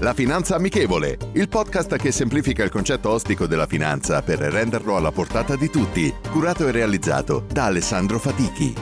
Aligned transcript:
La 0.00 0.14
Finanza 0.14 0.54
Amichevole, 0.54 1.18
il 1.34 1.50
podcast 1.50 1.96
che 1.96 2.10
semplifica 2.10 2.64
il 2.64 2.70
concetto 2.70 3.10
ostico 3.10 3.46
della 3.46 3.66
finanza 3.66 4.22
per 4.22 4.38
renderlo 4.38 4.96
alla 4.96 5.12
portata 5.12 5.56
di 5.56 5.68
tutti, 5.68 6.10
curato 6.30 6.66
e 6.66 6.70
realizzato 6.70 7.44
da 7.52 7.66
Alessandro 7.66 8.18
Fatichi. 8.18 8.72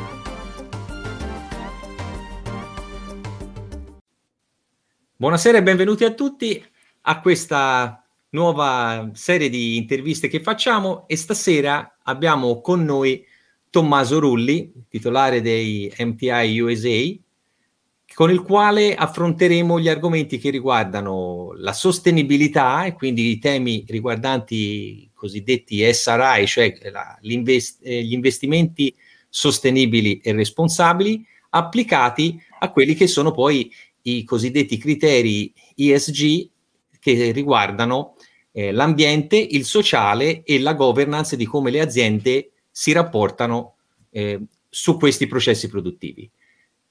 Buonasera 5.17 5.59
e 5.59 5.63
benvenuti 5.65 6.05
a 6.05 6.13
tutti 6.13 6.65
a 7.01 7.21
questa 7.21 8.01
nuova 8.29 9.11
serie 9.15 9.49
di 9.49 9.77
interviste 9.77 10.29
che 10.29 10.41
facciamo 10.41 11.09
e 11.09 11.17
stasera 11.17 11.97
abbiamo 12.05 12.61
con 12.61 12.85
noi 12.85 13.27
Tommaso 13.71 14.21
Rulli, 14.21 14.73
titolare 14.89 15.41
dei 15.41 15.93
MTI 15.99 16.61
USA, 16.61 17.19
con 18.19 18.33
il 18.33 18.43
quale 18.43 18.97
affronteremo 18.97 19.79
gli 19.79 19.89
argomenti 19.89 20.39
che 20.39 20.51
riguardano 20.51 21.53
la 21.55 21.73
sostenibilità 21.73 22.85
e 22.85 22.95
quindi 22.95 23.31
i 23.31 23.39
temi 23.39 23.85
riguardanti 23.87 24.57
i 24.57 25.11
cosiddetti 25.15 25.89
SRI, 25.89 26.45
cioè 26.49 26.77
la, 26.91 27.17
l'invest- 27.21 27.79
eh, 27.81 28.03
gli 28.03 28.13
investimenti 28.13 28.93
sostenibili 29.29 30.19
e 30.19 30.33
responsabili, 30.33 31.25
applicati 31.51 32.43
a 32.59 32.73
quelli 32.73 32.95
che 32.95 33.07
sono 33.07 33.31
poi 33.31 33.73
i 34.03 34.25
cosiddetti 34.25 34.79
criteri 34.79 35.55
ESG 35.77 36.49
che 36.99 37.31
riguardano 37.31 38.17
eh, 38.51 38.73
l'ambiente, 38.73 39.37
il 39.37 39.65
sociale 39.65 40.43
e 40.43 40.59
la 40.59 40.75
governance 40.75 41.37
di 41.37 41.47
come 41.47 41.71
le 41.71 41.79
aziende 41.79 42.51
si 42.69 42.91
rapportano 42.91 43.77
eh, 44.11 44.41
su 44.69 44.97
questi 44.97 45.29
processi 45.29 45.69
produttivi. 45.69 46.29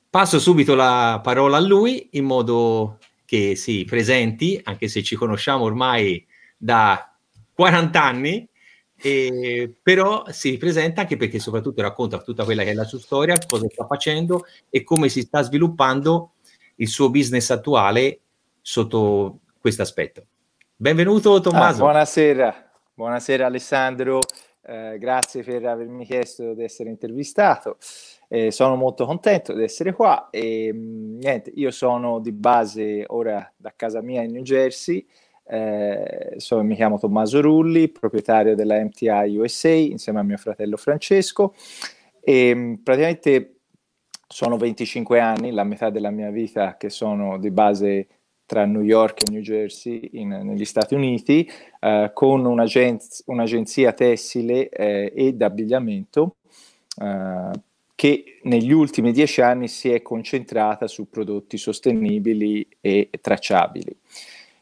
Passo 0.10 0.40
subito 0.40 0.74
la 0.74 1.20
parola 1.22 1.58
a 1.58 1.60
lui 1.62 2.10
in 2.14 2.26
modo 2.26 3.00
che 3.26 3.56
si 3.56 3.84
presenti, 3.84 4.60
anche 4.64 4.88
se 4.88 5.04
ci 5.04 5.16
conosciamo 5.16 5.66
ormai 5.66 6.26
da 6.56 7.14
40 7.54 8.04
anni, 8.04 8.48
e, 9.00 9.72
però 9.82 10.24
si 10.30 10.58
presenta 10.58 11.02
anche 11.02 11.18
perché 11.18 11.40
soprattutto 11.40 11.82
racconta 11.82 12.20
tutta 12.20 12.46
quella 12.46 12.64
che 12.64 12.72
è 12.72 12.74
la 12.74 12.86
sua 12.86 13.00
storia, 13.00 13.38
cosa 13.46 13.68
sta 13.70 13.86
facendo 13.86 14.46
e 14.70 14.84
come 14.84 15.10
si 15.10 15.22
sta 15.22 15.42
sviluppando 15.42 16.32
il 16.76 16.88
suo 16.88 17.10
business 17.10 17.50
attuale 17.50 18.20
sotto 18.62 19.40
questo 19.60 19.82
aspetto. 19.82 20.26
Benvenuto 20.76 21.40
Tommaso. 21.42 21.82
Ah, 21.84 21.92
buonasera, 21.92 22.72
buonasera 22.94 23.46
Alessandro, 23.46 24.20
eh, 24.66 24.98
grazie 25.00 25.44
per 25.44 25.66
avermi 25.66 26.06
chiesto 26.06 26.54
di 26.54 26.64
essere 26.64 26.90
intervistato. 26.90 27.78
Eh, 28.30 28.52
sono 28.52 28.76
molto 28.76 29.06
contento 29.06 29.54
di 29.54 29.64
essere 29.64 29.94
qua 29.94 30.30
e 30.30 30.74
mh, 30.74 31.18
niente, 31.20 31.52
io 31.56 31.72
sono 31.72 32.20
di 32.20 32.34
base 32.34 33.06
ora 33.08 33.50
da 33.56 33.74
casa 33.76 34.02
mia 34.02 34.22
in 34.22 34.32
New 34.32 34.42
Jersey, 34.42 35.06
eh, 35.50 36.34
so, 36.38 36.62
mi 36.62 36.76
chiamo 36.76 37.00
Tommaso 37.00 37.40
Rulli, 37.40 37.88
proprietario 37.90 38.54
della 38.54 38.84
MTI 38.84 39.38
USA 39.38 39.70
insieme 39.70 40.20
a 40.20 40.24
mio 40.24 40.38
fratello 40.38 40.76
Francesco 40.76 41.54
e 42.20 42.54
mh, 42.54 42.82
praticamente 42.84 43.54
sono 44.28 44.58
25 44.58 45.20
anni, 45.22 45.52
la 45.52 45.64
metà 45.64 45.90
della 45.90 46.10
mia 46.12 46.30
vita 46.30 46.76
che 46.76 46.90
sono 46.90 47.38
di 47.38 47.50
base 47.50 48.08
tra 48.46 48.66
New 48.66 48.82
York 48.82 49.22
e 49.22 49.32
New 49.32 49.42
Jersey 49.42 50.10
in, 50.14 50.30
negli 50.30 50.66
Stati 50.66 50.96
Uniti 50.96 51.50
eh, 51.80 52.12
con 52.14 52.46
un'agenz- 52.46 53.24
un'agenzia 53.28 53.94
tessile 53.94 54.70
eh, 54.70 55.12
ed 55.16 55.42
abbigliamento 55.42 56.36
eh, 57.02 57.52
che 57.98 58.38
negli 58.44 58.72
ultimi 58.72 59.12
dieci 59.12 59.42
anni 59.42 59.68
si 59.68 59.90
è 59.90 60.04
concentrata 60.04 60.86
su 60.86 61.10
prodotti 61.10 61.58
sostenibili 61.58 62.68
e 62.80 63.10
tracciabili. 63.20 63.98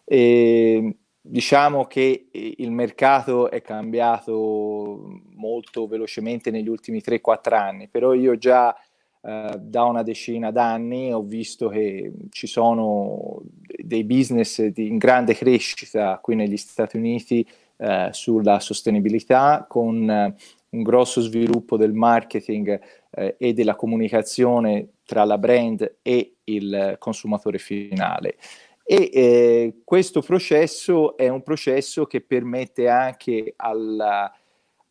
E, 0.06 0.96
diciamo 1.20 1.84
che 1.84 2.30
il 2.32 2.72
mercato 2.72 3.52
è 3.52 3.62
cambiato 3.62 5.20
molto 5.34 5.86
velocemente 5.86 6.50
negli 6.50 6.70
ultimi 6.70 7.02
3-4 7.06 7.54
anni, 7.56 7.90
però 7.90 8.14
io 8.14 8.38
già 8.38 8.74
eh, 9.22 9.58
da 9.60 9.84
una 9.84 10.02
decina 10.02 10.52
d'anni 10.52 11.12
ho 11.12 11.22
visto 11.22 11.68
che 11.68 12.14
ci 12.30 12.48
sono 12.48 13.42
dei 13.84 14.06
business 14.06 14.64
di, 14.68 14.88
in 14.88 14.98
grande 14.98 15.36
crescita 15.36 16.20
qui 16.22 16.36
negli 16.36 16.56
Stati 16.56 16.96
Uniti 16.96 17.46
eh, 17.76 18.08
sulla 18.14 18.62
sostenibilità 18.62 19.66
con 19.68 20.34
un 20.76 20.84
grosso 20.84 21.22
sviluppo 21.22 21.78
del 21.78 21.94
marketing 21.94 22.80
eh, 23.12 23.36
e 23.38 23.54
della 23.54 23.76
comunicazione 23.76 24.90
tra 25.06 25.24
la 25.24 25.38
brand 25.38 25.98
e 26.02 26.36
il 26.46 26.96
consumatore 27.00 27.58
finale. 27.58 28.36
E 28.84 29.10
eh, 29.12 29.82
questo 29.84 30.22
processo 30.22 31.18
è 31.18 31.28
un 31.28 31.42
processo 31.42 32.06
che 32.06 32.22
permette 32.22 32.88
anche 32.88 33.54
alla, 33.56 34.32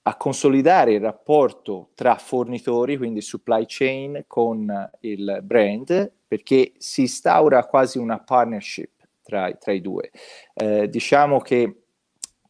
a 0.02 0.16
consolidare 0.16 0.94
il 0.94 1.00
rapporto 1.00 1.90
tra 1.94 2.16
fornitori, 2.16 2.96
quindi 2.96 3.20
supply 3.20 3.64
chain, 3.68 4.24
con 4.26 4.90
il 5.00 5.38
brand, 5.42 6.12
perché 6.26 6.72
si 6.78 7.02
instaura 7.02 7.66
quasi 7.66 7.98
una 7.98 8.18
partnership 8.18 8.90
tra, 9.22 9.52
tra 9.52 9.72
i 9.72 9.80
due. 9.80 10.10
Eh, 10.54 10.88
diciamo 10.88 11.38
che 11.38 11.83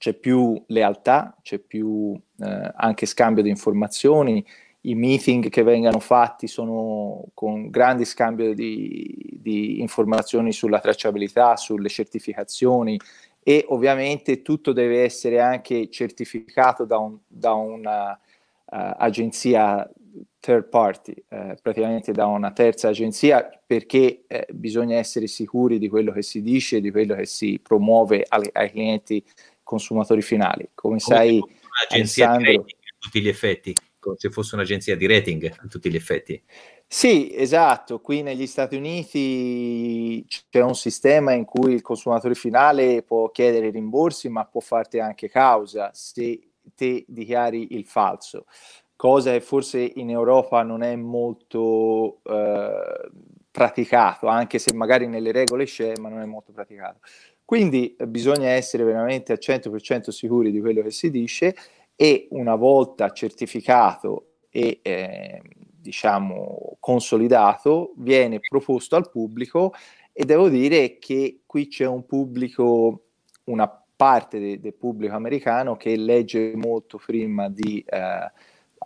c'è 0.05 0.13
più 0.13 0.63
lealtà, 0.67 1.35
c'è 1.41 1.59
più 1.59 2.15
eh, 2.39 2.73
anche 2.75 3.07
scambio 3.07 3.43
di 3.43 3.49
informazioni, 3.49 4.45
i 4.83 4.95
meeting 4.95 5.49
che 5.49 5.63
vengano 5.63 5.99
fatti 5.99 6.47
sono 6.47 7.25
con 7.33 7.71
grande 7.71 8.05
scambio 8.05 8.53
di, 8.53 9.39
di, 9.41 9.81
informazioni 9.81 10.53
sulla 10.53 10.79
tracciabilità, 10.79 11.57
sulle 11.57 11.89
certificazioni 11.89 13.01
e 13.43 13.65
ovviamente 13.69 14.43
tutto 14.43 14.75
deve 14.75 15.05
essere 15.05 15.41
anche 15.41 15.89
certificato 15.89 16.85
da, 16.85 16.99
un, 16.99 17.17
da 17.27 17.55
una 17.55 18.11
uh, 18.11 18.19
agenzia 18.67 19.91
third 20.39 20.69
party, 20.69 21.15
uh, 21.31 21.55
praticamente 21.63 22.13
da 22.13 22.27
una 22.27 22.53
terza 22.53 22.89
agenzia, 22.89 23.49
perché 23.67 24.27
uh, 24.29 24.53
bisogna 24.53 24.99
essere 24.99 25.27
sicuri 25.29 25.79
di 25.79 25.89
quello 25.89 26.13
che 26.13 26.21
si 26.21 26.43
dice, 26.43 26.83
di 26.83 26.91
quello 26.91 27.15
che 27.15 27.25
si 27.25 27.59
promuove 27.63 28.23
ai, 28.29 28.51
ai 28.53 28.71
clienti 28.71 29.25
consumatori 29.65 30.23
finali. 30.23 30.71
Come, 30.75 30.99
Come 30.99 31.01
sai, 31.01 31.41
Alessandro... 31.89 32.53
a 32.53 32.65
tutti 32.99 33.21
gli 33.21 33.29
effetti 33.29 33.75
come 34.05 34.17
se 34.19 34.29
fosse 34.29 34.55
un'agenzia 34.55 34.97
di 34.97 35.07
rating 35.07 35.47
a 35.47 35.67
tutti 35.67 35.91
gli 35.91 35.97
effetti. 35.97 36.43
Sì, 36.87 37.35
esatto. 37.35 38.01
Qui 38.01 38.21
negli 38.21 38.47
Stati 38.47 38.77
Uniti 38.77 40.25
c'è 40.51 40.61
un 40.61 40.75
sistema 40.75 41.33
in 41.33 41.47
cui 41.47 41.73
il 41.73 41.81
consumatore 41.81 42.35
finale 42.35 43.03
può 43.03 43.31
chiedere 43.31 43.71
rimborsi, 43.71 44.29
ma 44.29 44.45
può 44.45 44.61
farti 44.61 44.99
anche 44.99 45.31
causa 45.31 45.91
se 45.95 46.51
te 46.75 47.05
dichiari 47.09 47.75
il 47.75 47.87
falso, 47.87 48.47
cosa 48.95 49.33
che 49.33 49.41
forse 49.41 49.93
in 49.97 50.11
Europa 50.11 50.63
non 50.63 50.83
è 50.83 50.95
molto 50.97 52.21
eh, 52.25 53.11
praticato, 53.51 54.27
anche 54.27 54.59
se 54.59 54.73
magari 54.73 55.07
nelle 55.07 55.33
regole 55.33 55.65
c'è, 55.65 55.95
ma 56.01 56.09
non 56.09 56.21
è 56.21 56.27
molto 56.27 56.53
praticato. 56.53 57.01
Quindi 57.45 57.95
eh, 57.97 58.07
bisogna 58.07 58.49
essere 58.49 58.85
veramente 58.85 59.33
al 59.33 59.39
100% 59.41 60.11
sicuri 60.11 60.51
di 60.51 60.61
quello 60.61 60.83
che 60.83 60.91
si 60.91 61.11
dice 61.11 61.55
e 61.95 62.27
una 62.31 62.55
volta 62.55 63.11
certificato 63.11 64.31
e 64.51 64.81
eh, 64.83 65.43
diciamo 65.85 66.77
consolidato 66.81 67.93
viene 67.97 68.41
proposto 68.41 68.97
al 68.97 69.11
pubblico 69.11 69.73
e 70.13 70.25
devo 70.25 70.49
dire 70.49 70.99
che 70.99 71.41
qui 71.45 71.69
c'è 71.69 71.87
un 71.87 72.07
pubblico, 72.07 73.03
una 73.45 73.69
parte 73.97 74.39
de- 74.39 74.61
del 74.61 74.75
pubblico 74.75 75.15
americano 75.15 75.77
che 75.77 75.97
legge 75.97 76.55
molto 76.57 77.01
prima 77.05 77.49
di 77.49 77.85
eh, 77.87 78.33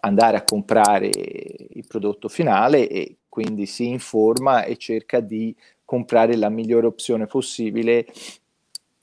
andare 0.00 0.36
a 0.36 0.44
comprare 0.44 1.08
il 1.08 1.84
prodotto 1.86 2.28
finale 2.28 2.88
e 2.88 3.18
quindi 3.28 3.66
si 3.66 3.88
informa 3.88 4.64
e 4.64 4.76
cerca 4.76 5.20
di 5.20 5.54
comprare 5.84 6.36
la 6.36 6.48
migliore 6.48 6.86
opzione 6.86 7.26
possibile 7.26 8.06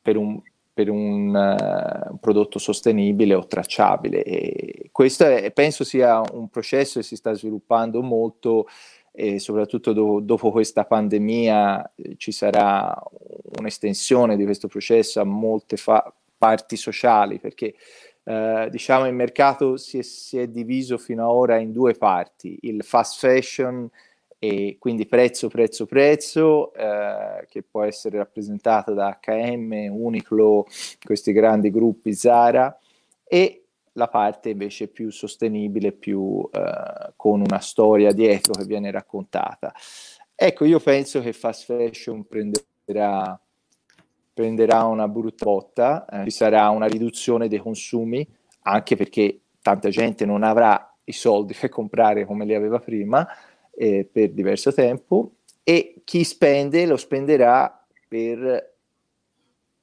per 0.05 0.17
un 0.17 0.39
per 0.75 0.89
un 0.89 1.33
uh, 1.33 2.19
prodotto 2.19 2.59
sostenibile 2.59 3.33
o 3.33 3.47
tracciabile. 3.47 4.23
E 4.23 4.89
questo 4.91 5.25
è, 5.25 5.49
penso 5.51 5.85
sia 5.85 6.21
un 6.33 6.49
processo 6.49 6.99
che 6.99 7.05
si 7.05 7.15
sta 7.15 7.31
sviluppando 7.33 8.01
molto 8.01 8.67
e 9.13 9.39
soprattutto 9.39 9.93
do, 9.93 10.19
dopo 10.19 10.51
questa 10.51 10.83
pandemia 10.83 11.93
eh, 11.95 12.15
ci 12.17 12.33
sarà 12.33 12.93
un'estensione 13.57 14.35
di 14.35 14.43
questo 14.43 14.67
processo 14.67 15.21
a 15.21 15.23
molte 15.23 15.77
fa- 15.77 16.13
parti 16.37 16.75
sociali 16.75 17.39
perché 17.39 17.75
eh, 18.25 18.67
diciamo 18.69 19.07
il 19.07 19.13
mercato 19.13 19.77
si 19.77 19.99
è, 19.99 20.01
si 20.01 20.37
è, 20.37 20.47
diviso 20.49 20.97
fino 20.97 21.23
ad 21.23 21.29
ora 21.29 21.57
in 21.57 21.71
due 21.71 21.93
parti, 21.93 22.57
il 22.63 22.83
fast 22.83 23.17
fashion 23.17 23.89
e 24.47 24.77
quindi 24.79 25.07
prezzo, 25.07 25.47
prezzo, 25.47 25.87
prezzo, 25.87 26.71
eh, 26.73 27.47
che 27.49 27.63
può 27.63 27.81
essere 27.81 28.17
rappresentato 28.17 28.93
da 28.93 29.17
HM, 29.19 29.87
Uniqlo, 29.89 30.67
questi 31.03 31.31
grandi 31.31 31.71
gruppi, 31.71 32.13
Zara, 32.13 32.77
e 33.23 33.63
la 33.93 34.07
parte 34.07 34.49
invece 34.49 34.87
più 34.87 35.09
sostenibile, 35.09 35.93
più 35.93 36.47
eh, 36.51 37.13
con 37.15 37.41
una 37.41 37.59
storia 37.59 38.11
dietro 38.11 38.53
che 38.53 38.65
viene 38.65 38.91
raccontata. 38.91 39.73
Ecco, 40.35 40.65
io 40.65 40.79
penso 40.79 41.21
che 41.21 41.33
fast 41.33 41.65
fashion 41.65 42.25
prenderà 42.25 43.39
prenderà 44.31 44.83
una 44.83 45.07
brutta 45.07 45.45
botta, 45.45 46.05
eh, 46.05 46.23
ci 46.25 46.31
sarà 46.31 46.69
una 46.69 46.87
riduzione 46.87 47.47
dei 47.47 47.59
consumi, 47.59 48.27
anche 48.63 48.97
perché 48.97 49.39
tanta 49.61 49.89
gente 49.89 50.25
non 50.25 50.43
avrà 50.43 50.93
i 51.05 51.13
soldi 51.13 51.55
per 51.57 51.69
comprare 51.69 52.25
come 52.25 52.43
li 52.45 52.53
aveva 52.53 52.79
prima 52.79 53.25
eh, 53.77 54.07
per 54.11 54.31
diverso 54.31 54.73
tempo 54.73 55.35
e 55.63 56.01
chi 56.03 56.23
spende 56.23 56.85
lo 56.85 56.97
spenderà 56.97 57.85
per 58.07 58.73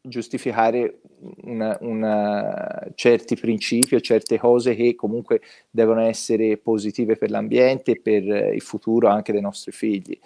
giustificare 0.00 1.00
una, 1.42 1.76
una, 1.80 2.88
certi 2.94 3.36
principi 3.36 3.94
o 3.94 4.00
certe 4.00 4.38
cose 4.38 4.74
che 4.74 4.94
comunque 4.96 5.40
devono 5.70 6.00
essere 6.00 6.56
positive 6.56 7.16
per 7.16 7.30
l'ambiente 7.30 7.92
e 7.92 8.00
per 8.00 8.24
il 8.54 8.60
futuro 8.60 9.08
anche 9.08 9.32
dei 9.32 9.40
nostri 9.40 9.70
figli. 9.70 10.18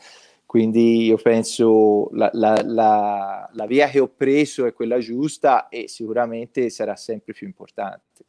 Quindi 0.47 1.05
io 1.05 1.17
penso 1.17 2.09
la, 2.13 2.31
la, 2.33 2.63
la, 2.65 3.51
la 3.53 3.67
via 3.67 3.89
che 3.89 3.99
ho 3.99 4.09
preso 4.09 4.65
è 4.65 4.73
quella 4.73 4.99
giusta 4.99 5.69
e 5.69 5.89
sicuramente 5.89 6.71
sarà 6.71 6.97
sempre 6.97 7.35
più 7.35 7.47
importante. 7.47 8.25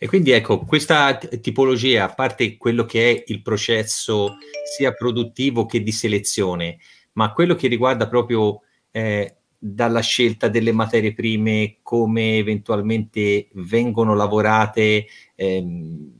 E 0.00 0.06
quindi 0.06 0.30
ecco, 0.30 0.60
questa 0.60 1.16
tipologia, 1.16 2.04
a 2.04 2.14
parte 2.14 2.56
quello 2.56 2.84
che 2.84 3.10
è 3.10 3.24
il 3.26 3.42
processo 3.42 4.36
sia 4.76 4.92
produttivo 4.92 5.66
che 5.66 5.82
di 5.82 5.90
selezione, 5.90 6.78
ma 7.14 7.32
quello 7.32 7.56
che 7.56 7.66
riguarda 7.66 8.06
proprio 8.06 8.60
eh, 8.92 9.38
dalla 9.58 9.98
scelta 9.98 10.46
delle 10.46 10.70
materie 10.70 11.12
prime, 11.14 11.78
come 11.82 12.36
eventualmente 12.36 13.48
vengono 13.54 14.14
lavorate, 14.14 15.06
ehm, 15.34 16.12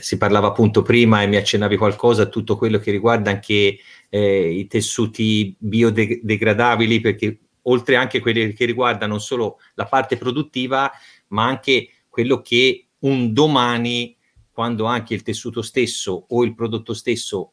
si 0.00 0.18
parlava 0.18 0.48
appunto 0.48 0.82
prima 0.82 1.22
e 1.22 1.26
mi 1.26 1.36
accennavi 1.36 1.78
qualcosa, 1.78 2.26
tutto 2.26 2.58
quello 2.58 2.78
che 2.78 2.90
riguarda 2.90 3.30
anche 3.30 3.78
eh, 4.10 4.50
i 4.50 4.66
tessuti 4.66 5.56
biodegradabili, 5.58 7.00
perché 7.00 7.38
oltre 7.62 7.96
anche 7.96 8.20
quelli 8.20 8.52
che 8.52 8.66
riguardano 8.66 9.12
non 9.12 9.20
solo 9.22 9.58
la 9.76 9.86
parte 9.86 10.18
produttiva, 10.18 10.90
ma 11.28 11.46
anche 11.46 11.88
quello 12.10 12.42
che 12.42 12.87
un 13.00 13.32
domani, 13.32 14.16
quando 14.52 14.84
anche 14.84 15.14
il 15.14 15.22
tessuto 15.22 15.62
stesso 15.62 16.26
o 16.28 16.44
il 16.44 16.54
prodotto 16.54 16.94
stesso 16.94 17.52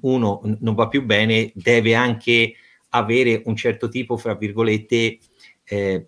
uno 0.00 0.40
non 0.60 0.74
va 0.74 0.88
più 0.88 1.04
bene, 1.04 1.52
deve 1.54 1.94
anche 1.94 2.54
avere 2.90 3.42
un 3.44 3.54
certo 3.54 3.88
tipo, 3.88 4.16
fra 4.16 4.34
virgolette, 4.34 5.18
eh, 5.64 6.06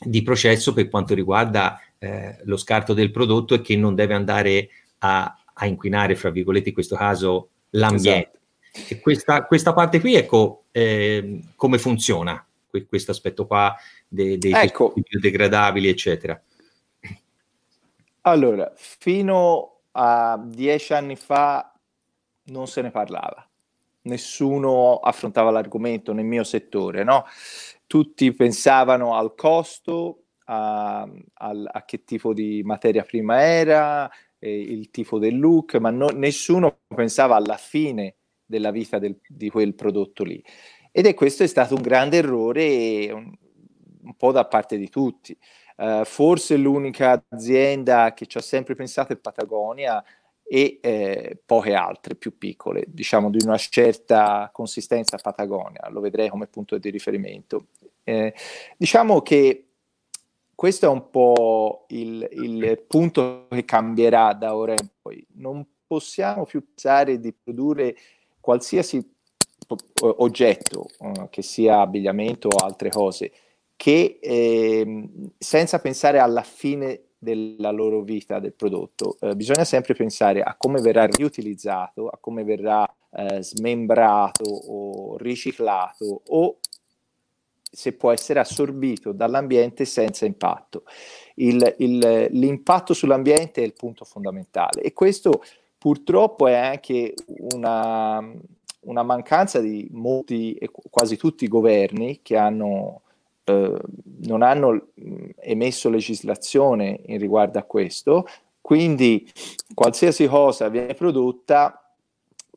di 0.00 0.22
processo 0.22 0.72
per 0.72 0.88
quanto 0.88 1.14
riguarda 1.14 1.78
eh, 1.98 2.38
lo 2.44 2.56
scarto 2.56 2.94
del 2.94 3.10
prodotto 3.10 3.54
e 3.54 3.60
che 3.60 3.76
non 3.76 3.94
deve 3.94 4.14
andare 4.14 4.68
a, 4.98 5.44
a 5.52 5.66
inquinare, 5.66 6.16
fra 6.16 6.30
virgolette, 6.30 6.68
in 6.68 6.74
questo 6.74 6.96
caso, 6.96 7.50
l'ambiente. 7.70 8.40
Esatto. 8.72 8.94
E 8.94 9.00
questa, 9.00 9.44
questa, 9.44 9.72
parte 9.72 10.00
qui, 10.00 10.14
ecco, 10.14 10.64
eh, 10.72 11.40
come 11.54 11.78
funziona 11.78 12.44
questo 12.88 13.12
aspetto 13.12 13.46
qua 13.46 13.72
dei, 14.08 14.36
dei 14.36 14.52
ecco. 14.52 14.92
biodegradabili, 14.96 15.88
eccetera. 15.88 16.40
Allora, 18.26 18.72
fino 18.74 19.80
a 19.92 20.42
dieci 20.42 20.92
anni 20.94 21.14
fa 21.16 21.72
non 22.44 22.66
se 22.66 22.80
ne 22.82 22.90
parlava, 22.90 23.46
nessuno 24.02 24.96
affrontava 24.98 25.50
l'argomento 25.50 26.12
nel 26.14 26.24
mio 26.24 26.42
settore, 26.44 27.04
no? 27.04 27.24
Tutti 27.86 28.32
pensavano 28.32 29.14
al 29.14 29.34
costo, 29.34 30.24
a, 30.46 31.02
a, 31.02 31.62
a 31.72 31.84
che 31.84 32.04
tipo 32.04 32.32
di 32.32 32.62
materia 32.64 33.02
prima 33.02 33.42
era, 33.42 34.10
eh, 34.38 34.58
il 34.58 34.90
tipo 34.90 35.18
del 35.18 35.38
look, 35.38 35.74
ma 35.76 35.90
no, 35.90 36.08
nessuno 36.08 36.78
pensava 36.94 37.36
alla 37.36 37.56
fine 37.58 38.16
della 38.46 38.70
vita 38.70 38.98
del, 38.98 39.18
di 39.28 39.50
quel 39.50 39.74
prodotto 39.74 40.24
lì. 40.24 40.42
Ed 40.92 41.06
è 41.06 41.14
questo 41.14 41.42
è 41.42 41.46
stato 41.46 41.74
un 41.74 41.82
grande 41.82 42.18
errore 42.18 43.10
un, 43.12 43.30
un 44.02 44.14
po' 44.16 44.32
da 44.32 44.46
parte 44.46 44.78
di 44.78 44.88
tutti. 44.88 45.36
Uh, 45.76 46.04
forse 46.04 46.56
l'unica 46.56 47.24
azienda 47.28 48.14
che 48.14 48.26
ci 48.26 48.38
ha 48.38 48.40
sempre 48.40 48.76
pensato 48.76 49.12
è 49.12 49.16
Patagonia 49.16 50.02
e 50.46 50.78
eh, 50.82 51.38
poche 51.44 51.74
altre 51.74 52.14
più 52.14 52.36
piccole, 52.36 52.84
diciamo 52.86 53.30
di 53.30 53.42
una 53.42 53.56
certa 53.56 54.50
consistenza 54.52 55.16
Patagonia, 55.16 55.88
lo 55.88 56.00
vedrei 56.00 56.28
come 56.28 56.46
punto 56.46 56.76
di 56.78 56.90
riferimento. 56.90 57.68
Eh, 58.04 58.34
diciamo 58.76 59.22
che 59.22 59.68
questo 60.54 60.86
è 60.86 60.88
un 60.88 61.10
po' 61.10 61.86
il, 61.88 62.28
il, 62.30 62.84
punto 62.86 63.46
che 63.48 63.64
cambierà 63.64 64.34
da 64.34 64.54
ora 64.54 64.72
in 64.72 64.88
poi. 65.00 65.26
Non 65.32 65.66
possiamo 65.86 66.44
più 66.44 66.64
pensare 66.64 67.18
di 67.18 67.32
produrre 67.32 67.96
qualsiasi 68.38 69.02
oggetto, 70.00 70.86
uh, 70.98 71.28
che 71.30 71.42
sia 71.42 71.80
abbigliamento 71.80 72.48
o 72.48 72.64
altre 72.64 72.90
cose, 72.90 73.32
che 73.76 74.18
eh, 74.20 75.08
senza 75.38 75.78
pensare 75.78 76.18
alla 76.18 76.42
fine 76.42 77.00
della 77.18 77.70
loro 77.70 78.02
vita 78.02 78.38
del 78.38 78.52
prodotto, 78.52 79.16
eh, 79.20 79.34
bisogna 79.34 79.64
sempre 79.64 79.94
pensare 79.94 80.42
a 80.42 80.54
come 80.56 80.80
verrà 80.80 81.06
riutilizzato, 81.06 82.08
a 82.08 82.18
come 82.20 82.44
verrà 82.44 82.86
eh, 83.10 83.42
smembrato 83.42 84.44
o 84.44 85.16
riciclato 85.16 86.22
o 86.26 86.58
se 87.74 87.92
può 87.94 88.12
essere 88.12 88.38
assorbito 88.38 89.12
dall'ambiente 89.12 89.84
senza 89.84 90.26
impatto. 90.26 90.84
Il, 91.36 91.74
il, 91.78 92.28
l'impatto 92.30 92.94
sull'ambiente 92.94 93.62
è 93.62 93.64
il 93.64 93.72
punto 93.72 94.04
fondamentale 94.04 94.82
e 94.82 94.92
questo 94.92 95.42
purtroppo 95.76 96.46
è 96.46 96.54
anche 96.54 97.14
una, 97.26 98.22
una 98.80 99.02
mancanza 99.02 99.60
di 99.60 99.88
molti 99.90 100.54
e 100.54 100.70
quasi 100.70 101.16
tutti 101.16 101.44
i 101.44 101.48
governi 101.48 102.20
che 102.22 102.36
hanno 102.36 103.02
eh, 103.44 103.76
non 104.22 104.42
hanno 104.42 104.88
emesso 105.36 105.90
legislazione 105.90 107.00
in 107.06 107.18
riguardo 107.18 107.58
a 107.58 107.64
questo, 107.64 108.26
quindi 108.60 109.30
qualsiasi 109.74 110.26
cosa 110.26 110.68
viene 110.68 110.94
prodotta 110.94 111.78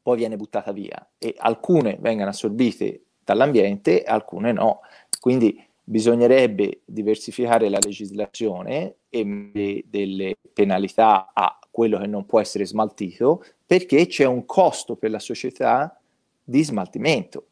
poi 0.01 0.16
viene 0.16 0.38
buttata 0.38 0.72
via 0.72 1.06
e 1.18 1.36
alcune 1.38 1.98
vengono 2.00 2.30
assorbite 2.30 3.01
dall'ambiente, 3.25 4.04
alcune 4.04 4.54
no. 4.54 4.80
Quindi 5.19 5.62
bisognerebbe 5.84 6.81
diversificare 6.86 7.68
la 7.68 7.80
legislazione 7.81 8.95
e 9.10 9.83
delle 9.86 10.38
penalità 10.54 11.31
a 11.33 11.60
quello 11.69 11.98
che 11.98 12.07
non 12.07 12.25
può 12.25 12.40
essere 12.40 12.66
smaltito 12.66 13.44
perché 13.66 14.07
c'è 14.07 14.24
un 14.24 14.45
costo 14.45 14.95
per 14.95 15.12
la 15.12 15.19
società 15.19 16.00
di 16.42 16.64
smaltimento. 16.64 17.47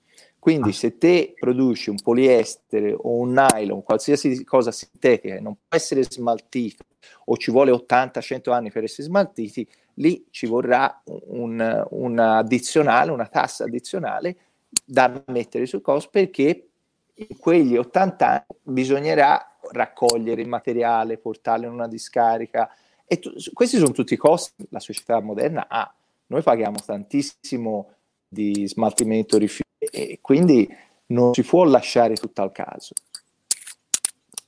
Quindi 0.45 0.69
ah. 0.69 0.73
se 0.73 0.99
te 0.99 1.33
produci 1.39 1.89
un 1.89 1.95
poliestere 1.95 2.93
o 2.93 3.15
un 3.15 3.31
nylon, 3.31 3.81
qualsiasi 3.81 4.43
cosa 4.43 4.71
sintetica 4.71 5.33
che 5.33 5.41
non 5.41 5.55
può 5.55 5.75
essere 5.75 6.03
smaltito 6.03 6.83
o 7.25 7.37
ci 7.37 7.49
vuole 7.49 7.71
80-100 7.71 8.51
anni 8.51 8.69
per 8.69 8.83
essere 8.83 9.07
smaltiti, 9.07 9.67
lì 9.95 10.23
ci 10.29 10.45
vorrà 10.45 11.01
un, 11.05 11.87
un 11.89 12.19
addizionale, 12.19 13.09
una 13.09 13.25
tassa 13.25 13.63
addizionale 13.63 14.37
da 14.85 15.23
mettere 15.29 15.65
sul 15.65 15.81
costo 15.81 16.11
perché 16.11 16.67
in 17.15 17.39
quegli 17.39 17.75
80 17.75 18.27
anni 18.27 18.45
bisognerà 18.61 19.57
raccogliere 19.71 20.43
il 20.43 20.47
materiale, 20.47 21.17
portarlo 21.17 21.65
in 21.65 21.73
una 21.73 21.87
discarica. 21.87 22.69
E 23.03 23.17
tu, 23.17 23.31
questi 23.51 23.77
sono 23.77 23.93
tutti 23.93 24.13
i 24.13 24.17
costi 24.17 24.53
che 24.57 24.67
la 24.69 24.79
società 24.79 25.19
moderna 25.21 25.65
ha. 25.67 25.91
Noi 26.27 26.43
paghiamo 26.43 26.77
tantissimo 26.85 27.93
di 28.27 28.67
smaltimento 28.67 29.39
rifiuti 29.39 29.63
e 29.91 30.19
quindi 30.21 30.67
non 31.07 31.33
si 31.33 31.43
può 31.43 31.63
lasciare 31.63 32.15
tutto 32.15 32.41
al 32.41 32.51
caso. 32.51 32.93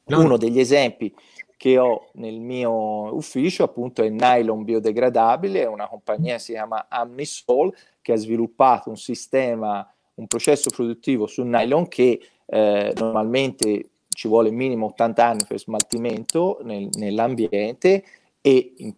No. 0.06 0.22
Uno 0.22 0.38
degli 0.38 0.60
esempi 0.60 1.14
che 1.58 1.78
ho 1.78 2.10
nel 2.14 2.40
mio 2.40 3.16
ufficio 3.16 3.64
appunto 3.64 4.04
è 4.04 4.10
Nylon 4.10 4.64
Biodegradabile, 4.64 5.64
è 5.64 5.68
una 5.68 5.88
compagnia 5.88 6.36
che 6.36 6.40
si 6.40 6.52
chiama 6.54 6.86
Amnisol 6.88 7.76
che 8.02 8.14
ha 8.14 8.16
sviluppato 8.16 8.90
un 8.90 8.96
sistema, 8.96 9.92
un 10.16 10.28
processo 10.28 10.70
produttivo 10.70 11.26
su 11.26 11.44
nylon 11.44 11.88
che 11.88 12.22
eh, 12.46 12.94
normalmente 12.96 13.90
ci 14.08 14.28
vuole 14.28 14.52
minimo 14.52 14.86
80 14.88 15.26
anni 15.26 15.46
per 15.48 15.60
smaltimento 15.60 16.60
nel, 16.62 16.90
nell'ambiente 16.94 18.04
e 18.40 18.74
in, 18.78 18.94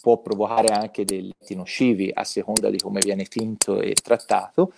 può 0.00 0.18
provocare 0.18 0.72
anche 0.72 1.04
dei 1.04 1.32
nocivi 1.50 2.10
a 2.12 2.24
seconda 2.24 2.70
di 2.70 2.78
come 2.78 3.00
viene 3.02 3.24
tinto 3.24 3.80
e 3.80 3.94
trattato 3.94 4.72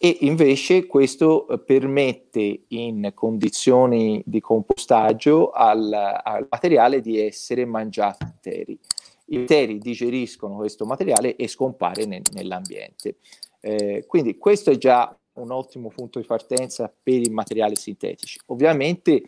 e 0.00 0.18
invece 0.20 0.86
questo 0.86 1.48
eh, 1.48 1.58
permette 1.58 2.64
in 2.68 3.10
condizioni 3.14 4.22
di 4.24 4.40
compostaggio 4.40 5.50
al, 5.50 5.92
al 5.92 6.46
materiale 6.48 7.00
di 7.00 7.20
essere 7.20 7.64
mangiato 7.64 8.24
interi. 8.24 8.78
I 9.30 9.38
batteri 9.40 9.78
digeriscono 9.78 10.56
questo 10.56 10.86
materiale 10.86 11.36
e 11.36 11.48
scompare 11.48 12.06
nel, 12.06 12.22
nell'ambiente. 12.32 13.16
Eh, 13.60 14.04
quindi 14.06 14.38
questo 14.38 14.70
è 14.70 14.76
già 14.76 15.14
un 15.34 15.50
ottimo 15.50 15.88
punto 15.88 16.18
di 16.18 16.26
partenza 16.26 16.92
per 17.02 17.20
i 17.20 17.30
materiali 17.30 17.76
sintetici. 17.76 18.38
Ovviamente 18.46 19.22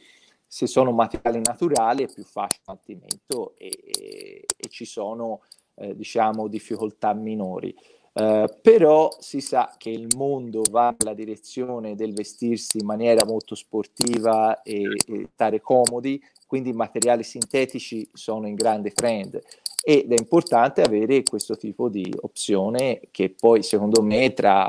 se 0.47 0.67
sono 0.67 0.91
materiali 0.93 1.41
naturali 1.45 2.05
è 2.05 2.12
più 2.12 2.25
facile 2.25 2.62
il 2.97 3.21
e, 3.57 3.79
e, 3.85 4.45
e 4.57 4.69
ci 4.69 4.85
sono 4.85 5.43
eh, 5.77 5.95
diciamo 5.95 6.49
difficoltà 6.49 7.12
minori. 7.12 7.75
Uh, 8.12 8.45
però 8.61 9.09
si 9.21 9.40
sa 9.40 9.73
che 9.79 9.88
il 9.88 10.09
mondo 10.17 10.62
va 10.69 10.93
nella 10.99 11.14
direzione 11.14 11.95
del 11.95 12.12
vestirsi 12.12 12.79
in 12.79 12.85
maniera 12.85 13.25
molto 13.25 13.55
sportiva 13.55 14.62
e, 14.62 14.83
e 15.07 15.29
stare 15.33 15.61
comodi, 15.61 16.21
quindi 16.47 16.71
i 16.71 16.73
materiali 16.73 17.23
sintetici 17.23 18.09
sono 18.12 18.49
in 18.49 18.57
grande 18.57 18.90
trend 18.90 19.40
ed 19.83 20.12
è 20.12 20.17
importante 20.19 20.83
avere 20.83 21.23
questo 21.23 21.57
tipo 21.57 21.88
di 21.88 22.12
opzione 22.21 23.00
che 23.11 23.31
poi 23.31 23.62
secondo 23.62 24.02
me 24.02 24.35
tra, 24.35 24.69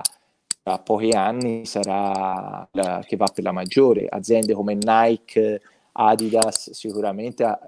tra 0.64 0.80
pochi 0.80 1.10
anni 1.10 1.66
sarà 1.66 2.68
la, 2.72 3.04
che 3.06 3.18
va 3.18 3.26
per 3.34 3.44
la 3.44 3.52
maggiore. 3.52 4.08
Aziende 4.08 4.54
come 4.54 4.76
Nike, 4.76 5.62
Adidas 5.94 6.72
sicuramente 6.72 7.44
ha, 7.44 7.60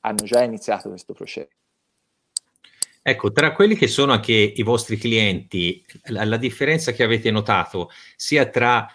hanno 0.00 0.24
già 0.24 0.42
iniziato 0.42 0.88
questo 0.88 1.14
processo. 1.14 1.48
Ecco, 3.06 3.32
tra 3.32 3.52
quelli 3.52 3.76
che 3.76 3.86
sono 3.86 4.12
anche 4.12 4.32
i 4.32 4.62
vostri 4.62 4.96
clienti, 4.96 5.84
la, 6.04 6.24
la, 6.24 6.38
differenza 6.38 6.92
che 6.92 7.02
avete 7.02 7.30
notato 7.30 7.90
sia 8.16 8.46
tra 8.46 8.90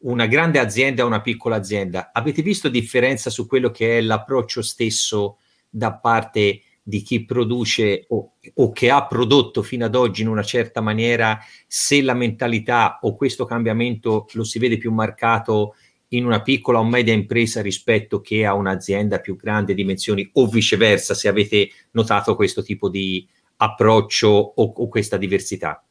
una 0.00 0.26
grande 0.26 0.58
azienda 0.58 1.02
e 1.02 1.04
una 1.06 1.20
piccola 1.20 1.54
azienda, 1.54 2.10
avete 2.12 2.42
visto 2.42 2.68
differenza 2.68 3.30
su 3.30 3.46
quello 3.46 3.70
che 3.70 3.98
è 3.98 4.00
l'approccio 4.00 4.62
stesso 4.62 5.38
da 5.68 5.94
parte 5.94 6.62
di 6.82 7.02
chi 7.02 7.24
produce 7.24 8.06
o, 8.08 8.32
o 8.52 8.72
che 8.72 8.90
ha 8.90 9.06
prodotto 9.06 9.62
fino 9.62 9.84
ad 9.84 9.94
oggi 9.94 10.22
in 10.22 10.28
una 10.28 10.42
certa 10.42 10.80
maniera, 10.80 11.38
se 11.68 12.02
la 12.02 12.14
mentalità 12.14 12.98
o 13.02 13.14
questo 13.14 13.44
cambiamento 13.44 14.26
lo 14.32 14.42
si 14.42 14.58
vede 14.58 14.76
più 14.76 14.92
marcato 14.92 15.76
in 16.12 16.24
una 16.24 16.42
piccola 16.42 16.78
o 16.78 16.84
media 16.84 17.12
impresa 17.12 17.62
rispetto 17.62 18.20
che 18.20 18.44
a 18.44 18.54
un'azienda 18.54 19.20
più 19.20 19.36
grande 19.36 19.74
dimensioni 19.74 20.28
o 20.34 20.46
viceversa, 20.46 21.14
se 21.14 21.28
avete 21.28 21.70
notato 21.92 22.34
questo 22.36 22.62
tipo 22.62 22.88
di 22.88 23.26
approccio 23.56 24.28
o, 24.28 24.72
o 24.76 24.88
questa 24.88 25.16
diversità? 25.16 25.84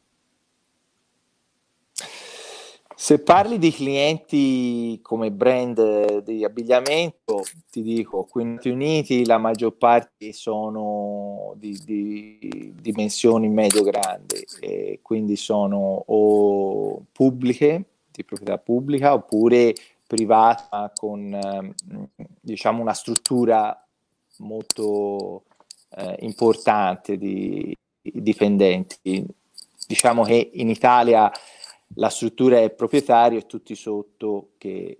Se 2.94 3.18
parli 3.20 3.56
di 3.56 3.72
clienti 3.72 4.98
come 5.00 5.32
brand 5.32 6.20
di 6.20 6.44
abbigliamento, 6.44 7.44
ti 7.70 7.80
dico, 7.80 8.24
qui 8.24 8.44
negli 8.44 8.52
Stati 8.56 8.68
Uniti 8.68 9.24
la 9.24 9.38
maggior 9.38 9.74
parte 9.78 10.34
sono 10.34 11.54
di, 11.56 11.80
di 11.82 12.74
dimensioni 12.78 13.48
medio-grandi, 13.48 14.44
quindi 15.00 15.36
sono 15.36 16.04
o 16.08 17.06
pubbliche, 17.10 17.84
di 18.12 18.22
proprietà 18.22 18.58
pubblica, 18.58 19.14
oppure 19.14 19.72
privata 20.10 20.90
con 20.92 21.32
ehm, 21.32 21.72
diciamo 22.40 22.82
una 22.82 22.94
struttura 22.94 23.86
molto 24.38 25.44
eh, 25.90 26.16
importante 26.22 27.16
di, 27.16 27.72
di 28.02 28.20
dipendenti. 28.20 29.24
Diciamo 29.86 30.24
che 30.24 30.50
in 30.54 30.68
Italia 30.68 31.30
la 31.94 32.08
struttura 32.08 32.58
è 32.58 32.70
proprietario 32.70 33.38
e 33.38 33.46
tutti 33.46 33.76
sotto 33.76 34.50
che 34.58 34.98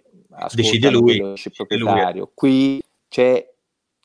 decide 0.55 0.91
lui, 0.91 1.17
il 1.17 1.53
proprietario. 1.57 2.23
Lui. 2.23 2.31
Qui 2.33 2.83
c'è 3.09 3.53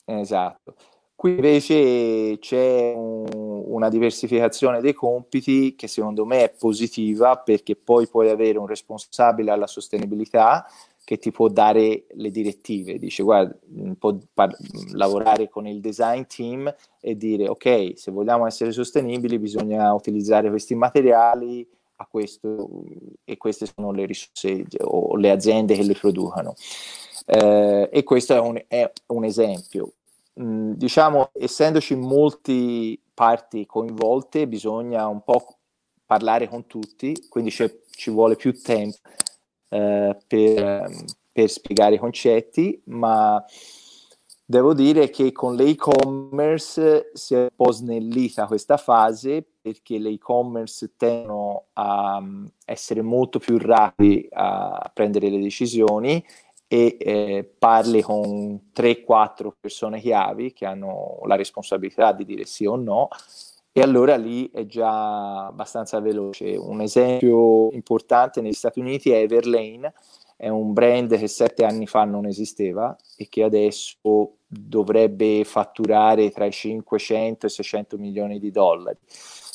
esatto. 0.05 0.73
Qui 1.15 1.31
invece 1.31 2.37
c'è 2.39 2.93
un, 2.95 3.25
una 3.67 3.89
diversificazione 3.89 4.81
dei 4.81 4.93
compiti 4.93 5.75
che 5.75 5.87
secondo 5.87 6.25
me 6.25 6.43
è 6.43 6.49
positiva 6.49 7.37
perché 7.37 7.75
poi 7.75 8.07
puoi 8.07 8.29
avere 8.29 8.57
un 8.57 8.67
responsabile 8.67 9.51
alla 9.51 9.67
sostenibilità 9.67 10.67
che 11.05 11.19
ti 11.19 11.31
può 11.31 11.47
dare 11.49 12.07
le 12.09 12.31
direttive, 12.31 12.97
dice 12.97 13.21
guarda, 13.21 13.55
mm, 13.69 13.91
può 13.93 14.17
par- 14.33 14.57
lavorare 14.91 15.47
con 15.47 15.67
il 15.67 15.79
design 15.79 16.23
team 16.23 16.73
e 16.99 17.15
dire 17.15 17.47
ok, 17.47 17.93
se 17.95 18.11
vogliamo 18.11 18.47
essere 18.47 18.71
sostenibili 18.71 19.37
bisogna 19.37 19.93
utilizzare 19.93 20.49
questi 20.49 20.73
materiali 20.73 21.65
a 21.97 22.07
questo 22.07 22.83
e 23.23 23.37
queste 23.37 23.67
sono 23.67 23.91
le 23.91 24.05
risorse 24.05 24.65
o 24.81 25.15
le 25.15 25.29
aziende 25.29 25.75
che 25.75 25.83
li 25.83 25.93
producono. 25.93 26.55
Eh, 27.27 27.87
e 27.91 28.03
questo 28.03 28.33
è 28.33 28.39
un, 28.39 28.59
è 28.67 28.91
un 29.07 29.23
esempio. 29.23 29.93
Mm, 30.41 30.71
diciamo, 30.71 31.29
essendoci 31.33 31.95
molti 31.95 32.99
parti 33.13 33.67
coinvolte, 33.67 34.47
bisogna 34.47 35.07
un 35.07 35.21
po' 35.23 35.57
parlare 36.03 36.47
con 36.49 36.65
tutti, 36.65 37.15
quindi 37.29 37.51
ci 37.51 38.09
vuole 38.09 38.35
più 38.35 38.59
tempo 38.59 38.97
eh, 39.69 40.17
per, 40.27 40.89
per, 41.31 41.49
spiegare 41.49 41.95
i 41.95 41.99
concetti, 41.99 42.81
ma 42.85 43.43
devo 44.45 44.73
dire 44.73 45.09
che 45.09 45.31
con 45.31 45.55
l'e-commerce 45.55 47.11
si 47.13 47.33
è 47.33 47.41
un 47.41 47.49
po' 47.55 47.71
snellita 47.71 48.45
questa 48.45 48.77
fase 48.77 49.43
perché 49.59 49.97
l'e-commerce 49.97 50.93
tendono 50.95 51.65
a 51.73 52.17
um, 52.17 52.47
essere 52.65 53.01
molto 53.01 53.39
più 53.39 53.57
rapidi 53.57 54.27
a 54.31 54.91
prendere 54.93 55.29
le 55.29 55.39
decisioni 55.39 56.23
e 56.67 56.97
eh, 56.99 57.55
parli 57.57 58.01
con 58.01 58.69
3-4 58.75 59.51
persone 59.59 59.99
chiavi 59.99 60.53
che 60.53 60.65
hanno 60.65 61.19
la 61.25 61.35
responsabilità 61.35 62.11
di 62.11 62.25
dire 62.25 62.45
sì 62.45 62.65
o 62.65 62.75
no 62.75 63.09
e 63.77 63.81
allora 63.81 64.15
lì 64.15 64.49
è 64.51 64.65
già 64.65 65.47
abbastanza 65.47 65.99
veloce. 65.99 66.55
Un 66.55 66.79
esempio 66.79 67.69
importante 67.71 68.39
negli 68.39 68.53
Stati 68.53 68.79
Uniti 68.79 69.11
è 69.11 69.17
Everlane, 69.17 69.93
è 70.37 70.47
un 70.47 70.71
brand 70.71 71.17
che 71.17 71.27
sette 71.27 71.65
anni 71.65 71.85
fa 71.85 72.05
non 72.05 72.25
esisteva 72.25 72.95
e 73.17 73.27
che 73.27 73.43
adesso 73.43 74.37
dovrebbe 74.47 75.43
fatturare 75.43 76.31
tra 76.31 76.45
i 76.45 76.53
500 76.53 77.47
e 77.47 77.49
i 77.49 77.51
600 77.51 77.97
milioni 77.97 78.39
di 78.39 78.49
dollari. 78.49 78.97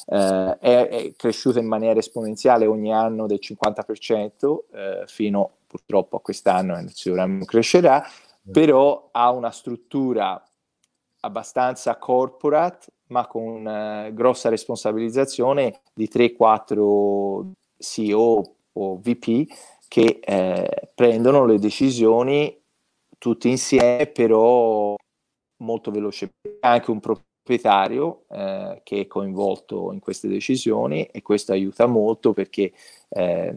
Eh, 0.04 0.58
è, 0.60 0.88
è, 0.88 1.12
cresciuto 1.16 1.58
in 1.58 1.66
maniera 1.66 1.98
esponenziale 1.98 2.66
ogni 2.66 2.92
anno 2.92 3.26
del 3.26 3.40
50%, 3.40 4.58
eh, 4.70 5.04
fino 5.06 5.50
purtroppo 5.66 6.16
a 6.16 6.20
quest'anno 6.20 6.76
e 6.76 6.84
sicuramente 6.88 7.46
crescerà, 7.46 8.04
però 8.52 9.08
ha 9.12 9.30
una 9.30 9.50
struttura 9.50 10.44
abbastanza 11.20 11.96
corporate 11.96 12.88
ma 13.10 13.26
con 13.26 13.66
eh, 13.66 14.12
grossa 14.14 14.48
responsabilizzazione 14.48 15.80
di 15.92 16.08
3-4 16.12 17.50
CEO 17.76 18.54
o 18.72 18.96
VP 18.98 19.52
che 19.88 20.20
eh, 20.22 20.90
prendono 20.94 21.44
le 21.44 21.58
decisioni 21.58 22.56
tutti 23.18 23.48
insieme, 23.48 24.06
però 24.06 24.94
molto 25.58 25.90
velocemente. 25.90 26.58
Anche 26.60 26.90
un 26.90 27.00
proprietario 27.00 28.24
eh, 28.30 28.80
che 28.84 29.00
è 29.00 29.06
coinvolto 29.06 29.92
in 29.92 29.98
queste 29.98 30.28
decisioni 30.28 31.04
e 31.06 31.20
questo 31.22 31.52
aiuta 31.52 31.86
molto 31.86 32.32
perché 32.32 32.72
eh, 33.08 33.56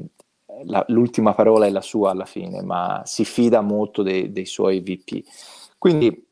la, 0.63 0.83
l'ultima 0.87 1.33
parola 1.33 1.65
è 1.65 1.69
la 1.69 1.81
sua 1.81 2.11
alla 2.11 2.25
fine, 2.25 2.61
ma 2.61 3.03
si 3.05 3.23
fida 3.23 3.61
molto 3.61 4.01
dei, 4.01 4.31
dei 4.31 4.45
suoi 4.45 4.79
VP. 4.79 5.23
Quindi 5.77 6.22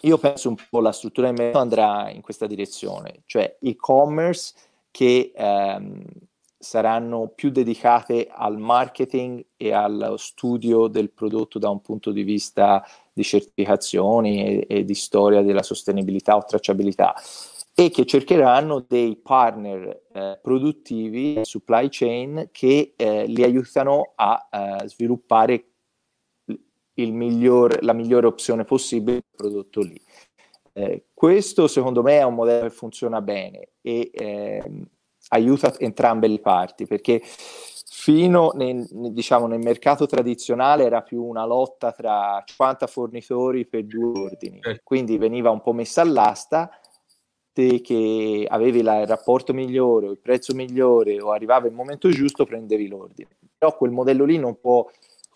io 0.00 0.18
penso 0.18 0.48
un 0.48 0.56
po' 0.68 0.80
la 0.80 0.92
struttura 0.92 1.30
di 1.30 1.36
mercato 1.36 1.58
andrà 1.58 2.10
in 2.10 2.22
questa 2.22 2.46
direzione, 2.46 3.22
cioè 3.26 3.56
e-commerce 3.60 4.54
che 4.90 5.32
ehm, 5.34 6.02
saranno 6.58 7.32
più 7.34 7.50
dedicate 7.50 8.28
al 8.30 8.58
marketing 8.58 9.44
e 9.56 9.72
allo 9.72 10.16
studio 10.16 10.86
del 10.86 11.10
prodotto 11.10 11.58
da 11.58 11.68
un 11.68 11.80
punto 11.80 12.12
di 12.12 12.22
vista 12.22 12.84
di 13.12 13.22
certificazioni 13.22 14.44
e, 14.44 14.66
e 14.68 14.84
di 14.84 14.94
storia 14.94 15.42
della 15.42 15.62
sostenibilità 15.62 16.36
o 16.36 16.44
tracciabilità 16.44 17.14
e 17.74 17.90
che 17.90 18.04
cercheranno 18.04 18.84
dei 18.86 19.16
partner 19.16 20.02
eh, 20.12 20.38
produttivi, 20.42 21.40
supply 21.42 21.88
chain, 21.90 22.48
che 22.52 22.92
eh, 22.96 23.26
li 23.26 23.42
aiutano 23.42 24.12
a 24.14 24.48
eh, 24.50 24.88
sviluppare 24.88 25.71
miglior, 26.94 27.82
la 27.82 27.92
migliore 27.92 28.26
opzione 28.26 28.64
possibile 28.64 29.16
il 29.16 29.24
prodotto 29.34 29.80
lì. 29.80 30.00
Eh, 30.74 31.06
questo 31.12 31.68
secondo 31.68 32.02
me 32.02 32.18
è 32.18 32.22
un 32.22 32.34
modello 32.34 32.68
che 32.68 32.74
funziona 32.74 33.20
bene 33.20 33.72
e 33.82 34.10
eh, 34.12 34.62
aiuta 35.28 35.78
entrambe 35.78 36.28
le 36.28 36.38
parti 36.38 36.86
perché 36.86 37.20
fino 37.22 38.52
nel, 38.54 38.86
diciamo, 38.90 39.46
nel 39.46 39.60
mercato 39.60 40.06
tradizionale 40.06 40.84
era 40.84 41.02
più 41.02 41.22
una 41.22 41.44
lotta 41.44 41.92
tra 41.92 42.42
50 42.44 42.86
fornitori 42.86 43.66
per 43.66 43.84
due 43.84 44.18
ordini, 44.18 44.60
certo. 44.60 44.80
quindi 44.82 45.18
veniva 45.18 45.50
un 45.50 45.60
po' 45.60 45.72
messa 45.72 46.00
all'asta 46.00 46.70
te 47.52 47.80
che 47.82 48.46
avevi 48.48 48.82
la, 48.82 49.02
il 49.02 49.06
rapporto 49.06 49.52
migliore 49.52 50.08
o 50.08 50.10
il 50.10 50.18
prezzo 50.18 50.54
migliore 50.54 51.20
o 51.20 51.32
arrivava 51.32 51.66
il 51.66 51.74
momento 51.74 52.08
giusto 52.08 52.46
prendevi 52.46 52.88
l'ordine. 52.88 53.28
Però 53.56 53.76
quel 53.76 53.90
modello 53.90 54.24
lì 54.24 54.38
non 54.38 54.58
può 54.58 54.88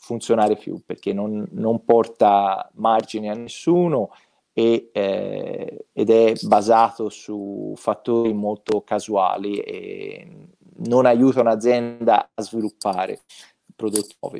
funzionare 0.06 0.56
più 0.56 0.80
perché 0.86 1.12
non, 1.12 1.44
non 1.50 1.84
porta 1.84 2.70
margini 2.74 3.28
a 3.28 3.34
nessuno 3.34 4.10
e, 4.52 4.90
eh, 4.92 5.86
ed 5.92 6.10
è 6.10 6.34
basato 6.42 7.08
su 7.08 7.74
fattori 7.76 8.32
molto 8.32 8.82
casuali 8.82 9.58
e 9.58 10.28
non 10.86 11.06
aiuta 11.06 11.40
un'azienda 11.40 12.30
a 12.32 12.42
sviluppare. 12.42 13.18
prodotti 13.74 14.14
nuovi. 14.20 14.38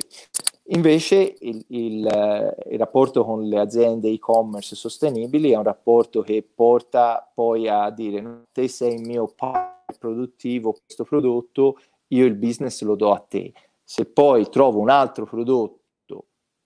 Invece 0.69 1.35
il, 1.41 1.63
il, 1.67 2.07
eh, 2.07 2.71
il, 2.71 2.79
rapporto 2.79 3.25
con 3.25 3.43
le 3.43 3.59
aziende 3.59 4.09
e-commerce 4.09 4.75
sostenibili 4.75 5.51
è 5.51 5.57
un 5.57 5.63
rapporto 5.63 6.21
che 6.21 6.43
porta 6.43 7.29
poi 7.33 7.67
a 7.67 7.89
dire 7.89 8.45
te 8.53 8.67
sei 8.69 8.95
il 8.95 9.01
mio 9.01 9.27
partner 9.35 9.97
produttivo, 9.99 10.75
questo 10.83 11.03
prodotto, 11.03 11.77
io 12.07 12.25
il 12.25 12.35
business 12.35 12.81
lo 12.83 12.95
do 12.95 13.11
a 13.11 13.19
te. 13.19 13.51
Se 13.89 14.05
poi 14.05 14.49
trovo 14.49 14.79
un 14.79 14.89
altro 14.89 15.23
prodotto 15.23 16.25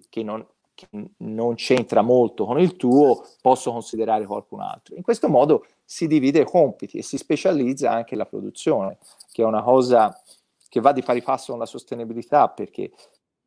che 0.09 0.23
non, 0.23 0.43
che 0.73 0.87
non 1.17 1.53
c'entra 1.53 2.01
molto 2.01 2.45
con 2.45 2.59
il 2.59 2.75
tuo, 2.77 3.23
posso 3.41 3.71
considerare 3.71 4.25
qualcun 4.25 4.61
altro. 4.61 4.95
In 4.95 5.03
questo 5.03 5.29
modo 5.29 5.67
si 5.85 6.07
divide 6.07 6.39
i 6.39 6.45
compiti 6.45 6.97
e 6.97 7.03
si 7.03 7.17
specializza 7.17 7.91
anche 7.91 8.15
la 8.15 8.25
produzione, 8.25 8.97
che 9.31 9.43
è 9.43 9.45
una 9.45 9.61
cosa 9.61 10.19
che 10.67 10.79
va 10.79 10.91
di 10.93 11.03
pari 11.03 11.21
passo 11.21 11.51
con 11.51 11.59
la 11.59 11.67
sostenibilità, 11.67 12.49
perché 12.49 12.91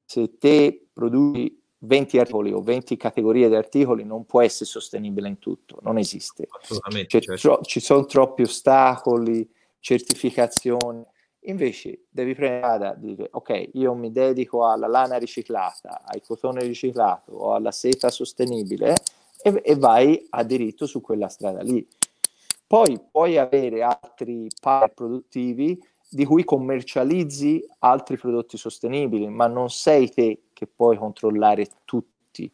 se 0.04 0.38
te 0.38 0.86
produci 0.92 1.60
20 1.78 2.18
articoli 2.18 2.52
o 2.52 2.60
20 2.60 2.96
categorie 2.96 3.48
di 3.48 3.56
articoli 3.56 4.04
non 4.04 4.24
può 4.24 4.40
essere 4.40 4.66
sostenibile 4.66 5.26
in 5.26 5.40
tutto, 5.40 5.78
non 5.82 5.98
esiste. 5.98 6.46
Assolutamente. 6.60 7.20
Certo. 7.20 7.40
Tro- 7.40 7.60
ci 7.62 7.80
sono 7.80 8.04
troppi 8.04 8.42
ostacoli, 8.42 9.50
certificazioni. 9.80 11.04
Invece 11.46 12.04
devi 12.08 12.34
prendere 12.34 12.86
a 12.86 12.94
dire, 12.94 13.28
ok, 13.30 13.70
io 13.74 13.94
mi 13.94 14.10
dedico 14.10 14.66
alla 14.66 14.86
lana 14.86 15.16
riciclata, 15.16 16.02
al 16.04 16.22
cotone 16.22 16.62
riciclato 16.62 17.32
o 17.32 17.54
alla 17.54 17.72
seta 17.72 18.10
sostenibile 18.10 18.94
e, 19.42 19.60
e 19.62 19.74
vai 19.76 20.26
a 20.30 20.42
diritto 20.42 20.86
su 20.86 21.00
quella 21.00 21.28
strada 21.28 21.60
lì. 21.60 21.86
Poi 22.66 22.98
puoi 23.10 23.36
avere 23.36 23.82
altri 23.82 24.48
partner 24.58 24.94
produttivi 24.94 25.78
di 26.08 26.24
cui 26.24 26.44
commercializzi 26.44 27.66
altri 27.80 28.16
prodotti 28.16 28.56
sostenibili, 28.56 29.28
ma 29.28 29.46
non 29.46 29.68
sei 29.68 30.08
te 30.10 30.44
che 30.52 30.66
puoi 30.66 30.96
controllare 30.96 31.68
tutti 31.84 32.50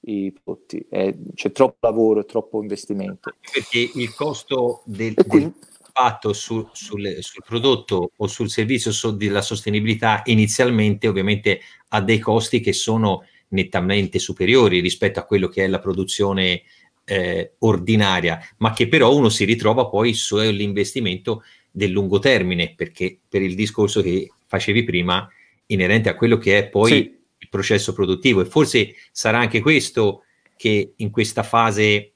i 0.00 0.32
prodotti. 0.32 0.84
Eh, 0.90 1.16
c'è 1.34 1.50
troppo 1.52 1.76
lavoro, 1.80 2.24
troppo 2.24 2.60
investimento. 2.60 3.32
Perché 3.52 3.90
il 3.94 4.14
costo 4.14 4.82
del, 4.84 5.14
quindi, 5.26 5.54
del 5.58 5.73
impatto 5.94 6.32
su, 6.32 6.68
sul, 6.72 7.18
sul, 7.20 7.42
prodotto 7.46 8.10
o 8.16 8.26
sul 8.26 8.50
servizio 8.50 8.90
so, 8.90 9.12
della 9.12 9.42
sostenibilità 9.42 10.22
inizialmente 10.24 11.06
ovviamente 11.06 11.60
ha 11.88 12.00
dei 12.00 12.18
costi 12.18 12.58
che 12.58 12.72
sono 12.72 13.24
nettamente 13.48 14.18
superiori 14.18 14.80
rispetto 14.80 15.20
a 15.20 15.24
quello 15.24 15.46
che 15.46 15.62
è 15.62 15.68
la 15.68 15.78
produzione 15.78 16.62
eh, 17.04 17.52
ordinaria, 17.58 18.40
ma 18.58 18.72
che 18.72 18.88
però 18.88 19.14
uno 19.14 19.28
si 19.28 19.44
ritrova 19.44 19.86
poi 19.86 20.14
sull'investimento 20.14 21.44
del 21.70 21.90
lungo 21.90 22.18
termine, 22.18 22.74
perché 22.74 23.16
per 23.28 23.42
il 23.42 23.54
discorso 23.54 24.02
che 24.02 24.30
facevi 24.46 24.82
prima, 24.82 25.28
inerente 25.66 26.08
a 26.08 26.14
quello 26.14 26.38
che 26.38 26.58
è 26.58 26.68
poi 26.68 26.90
sì. 26.90 27.18
il 27.38 27.48
processo 27.48 27.92
produttivo. 27.92 28.40
E 28.40 28.46
forse 28.46 28.94
sarà 29.12 29.38
anche 29.38 29.60
questo 29.60 30.24
che 30.56 30.94
in 30.96 31.10
questa 31.10 31.42
fase 31.42 32.13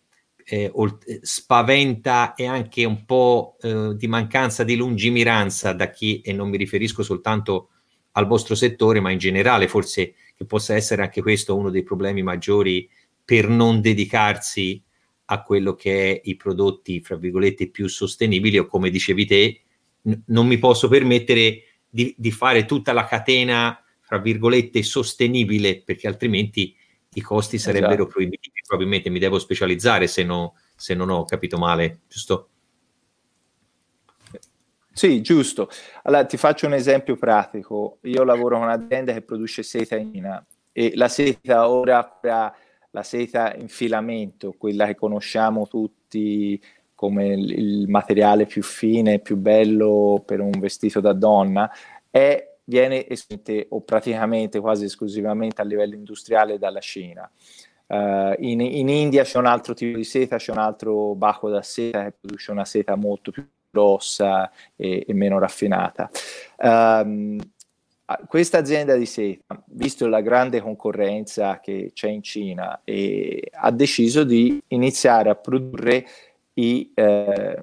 eh, 0.51 0.73
spaventa 1.21 2.35
e 2.35 2.47
anche 2.47 2.85
un 2.87 3.05
po' 3.05 3.57
eh, 3.61 3.93
di 3.95 4.07
mancanza 4.07 4.65
di 4.65 4.77
lungimiranza 4.77 5.73
da 5.73 5.91
chi, 5.91 6.21
e 6.23 6.33
non 6.33 6.49
mi 6.49 6.57
riferisco 6.57 7.03
soltanto 7.03 7.69
al 8.13 8.27
vostro 8.27 8.55
settore, 8.55 9.01
ma 9.01 9.11
in 9.11 9.19
generale, 9.19 9.69
forse 9.69 10.15
che 10.35 10.47
possa 10.47 10.75
essere 10.75 11.03
anche 11.03 11.21
questo 11.21 11.55
uno 11.55 11.69
dei 11.71 11.83
problemi 11.83 12.23
maggiori 12.23 12.89
per 13.25 13.49
non 13.49 13.83
dedicarsi 13.83 14.83
a 15.27 15.43
quello 15.43 15.75
che 15.75 16.13
è 16.13 16.21
i 16.25 16.37
prodotti, 16.37 17.03
fra 17.03 17.17
virgolette, 17.17 17.69
più 17.69 17.87
sostenibili 17.87 18.57
o 18.57 18.67
come 18.67 18.89
dicevi 18.89 19.27
te, 19.27 19.61
n- 20.03 20.23
non 20.27 20.47
mi 20.47 20.57
posso 20.59 20.89
permettere 20.89 21.65
di, 21.89 22.15
di, 22.17 22.31
fare 22.31 22.65
tutta 22.65 22.93
la 22.93 23.05
catena, 23.05 23.85
fra 24.01 24.17
virgolette, 24.17 24.83
sostenibile, 24.83 25.83
perché 25.83 26.09
altrimenti 26.09 26.75
i 27.15 27.21
costi 27.21 27.59
sarebbero 27.59 27.95
esatto. 27.95 28.09
proibitivi, 28.09 28.61
probabilmente 28.67 29.11
mi 29.11 29.19
devo 29.19 29.39
specializzare 29.39 30.07
se, 30.07 30.25
no, 30.25 30.55
se 30.77 30.95
non 30.95 31.11
ho 31.11 31.25
capito 31.25 31.59
male, 31.59 32.01
giusto? 32.09 32.49
Sì, 34.93 35.21
giusto. 35.21 35.69
Allora 36.03 36.25
ti 36.25 36.37
faccio 36.37 36.67
un 36.67 36.75
esempio 36.75 37.15
pratico. 37.17 37.99
Io 38.03 38.25
lavoro 38.25 38.57
con 38.57 38.67
un'azienda 38.67 39.13
che 39.13 39.23
produce 39.23 39.63
seta 39.63 39.97
in 39.97 40.13
Cina 40.13 40.45
e 40.73 40.93
la 40.97 41.09
seta 41.09 41.69
ora, 41.69 42.19
la 42.21 43.03
seta 43.03 43.55
in 43.55 43.69
filamento, 43.69 44.57
quella 44.59 44.87
che 44.87 44.97
conosciamo 44.97 45.69
tutti 45.69 46.61
come 46.97 47.29
il 47.29 47.87
materiale 47.89 48.47
più 48.47 48.61
fine, 48.65 49.21
più 49.21 49.37
bello 49.37 50.21
per 50.27 50.41
un 50.41 50.51
vestito 50.59 50.99
da 50.99 51.13
donna, 51.13 51.71
è 52.11 52.58
viene 52.69 53.07
esclusivamente 53.09 53.67
o 53.71 53.81
praticamente 53.81 54.61
quasi 54.61 54.85
esclusivamente 54.85 55.61
a 55.61 55.65
livello 55.65 55.95
industriale 55.95 56.59
dalla 56.59 56.81
Cina. 56.81 57.29
Uh, 57.87 58.35
in, 58.41 58.61
in, 58.61 58.91
India 58.91 59.25
c'è 59.25 59.39
un 59.39 59.47
altro 59.47 59.73
tipo 59.73 59.97
di 59.97 60.05
seta, 60.05 60.37
c'è 60.37 60.53
un 60.53 60.59
altro 60.59 61.15
baco 61.15 61.49
da 61.49 61.63
seta 61.63 62.05
che 62.05 62.15
produce 62.21 62.51
una 62.51 62.67
seta 62.67 62.97
molto 62.97 63.31
più 63.31 63.47
grossa 63.71 64.51
e, 64.77 65.05
e 65.07 65.15
meno 65.15 65.39
raffinata. 65.39 66.11
Um, 66.59 67.39
questa 68.27 68.59
azienda 68.59 68.95
di 68.97 69.07
seta, 69.07 69.63
visto 69.67 70.07
la 70.07 70.21
grande 70.21 70.61
concorrenza 70.61 71.61
che 71.61 71.91
c'è 71.95 72.09
in 72.09 72.23
Cina, 72.23 72.81
eh, 72.85 73.51
ha 73.53 73.71
deciso 73.71 74.25
di 74.25 74.63
iniziare 74.69 75.31
a 75.31 75.35
produrre 75.35 76.07
i, 76.55 76.91
eh, 76.95 77.61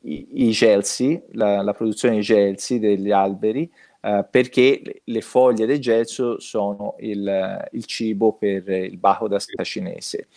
i, 0.00 0.48
i 0.48 0.50
gelsi, 0.50 1.22
la, 1.32 1.62
la, 1.62 1.72
produzione 1.72 2.16
di 2.16 2.22
gelsi 2.22 2.78
degli 2.78 3.10
alberi, 3.10 3.70
eh, 4.06 4.24
perché 4.30 5.00
le 5.02 5.20
foglie 5.20 5.66
del 5.66 5.80
gelso 5.80 6.38
sono 6.38 6.94
il, 7.00 7.68
il 7.72 7.84
cibo 7.86 8.34
per 8.34 8.68
il 8.68 8.98
baco 8.98 9.26
da 9.26 9.40
seta 9.40 9.64
cinese. 9.64 10.28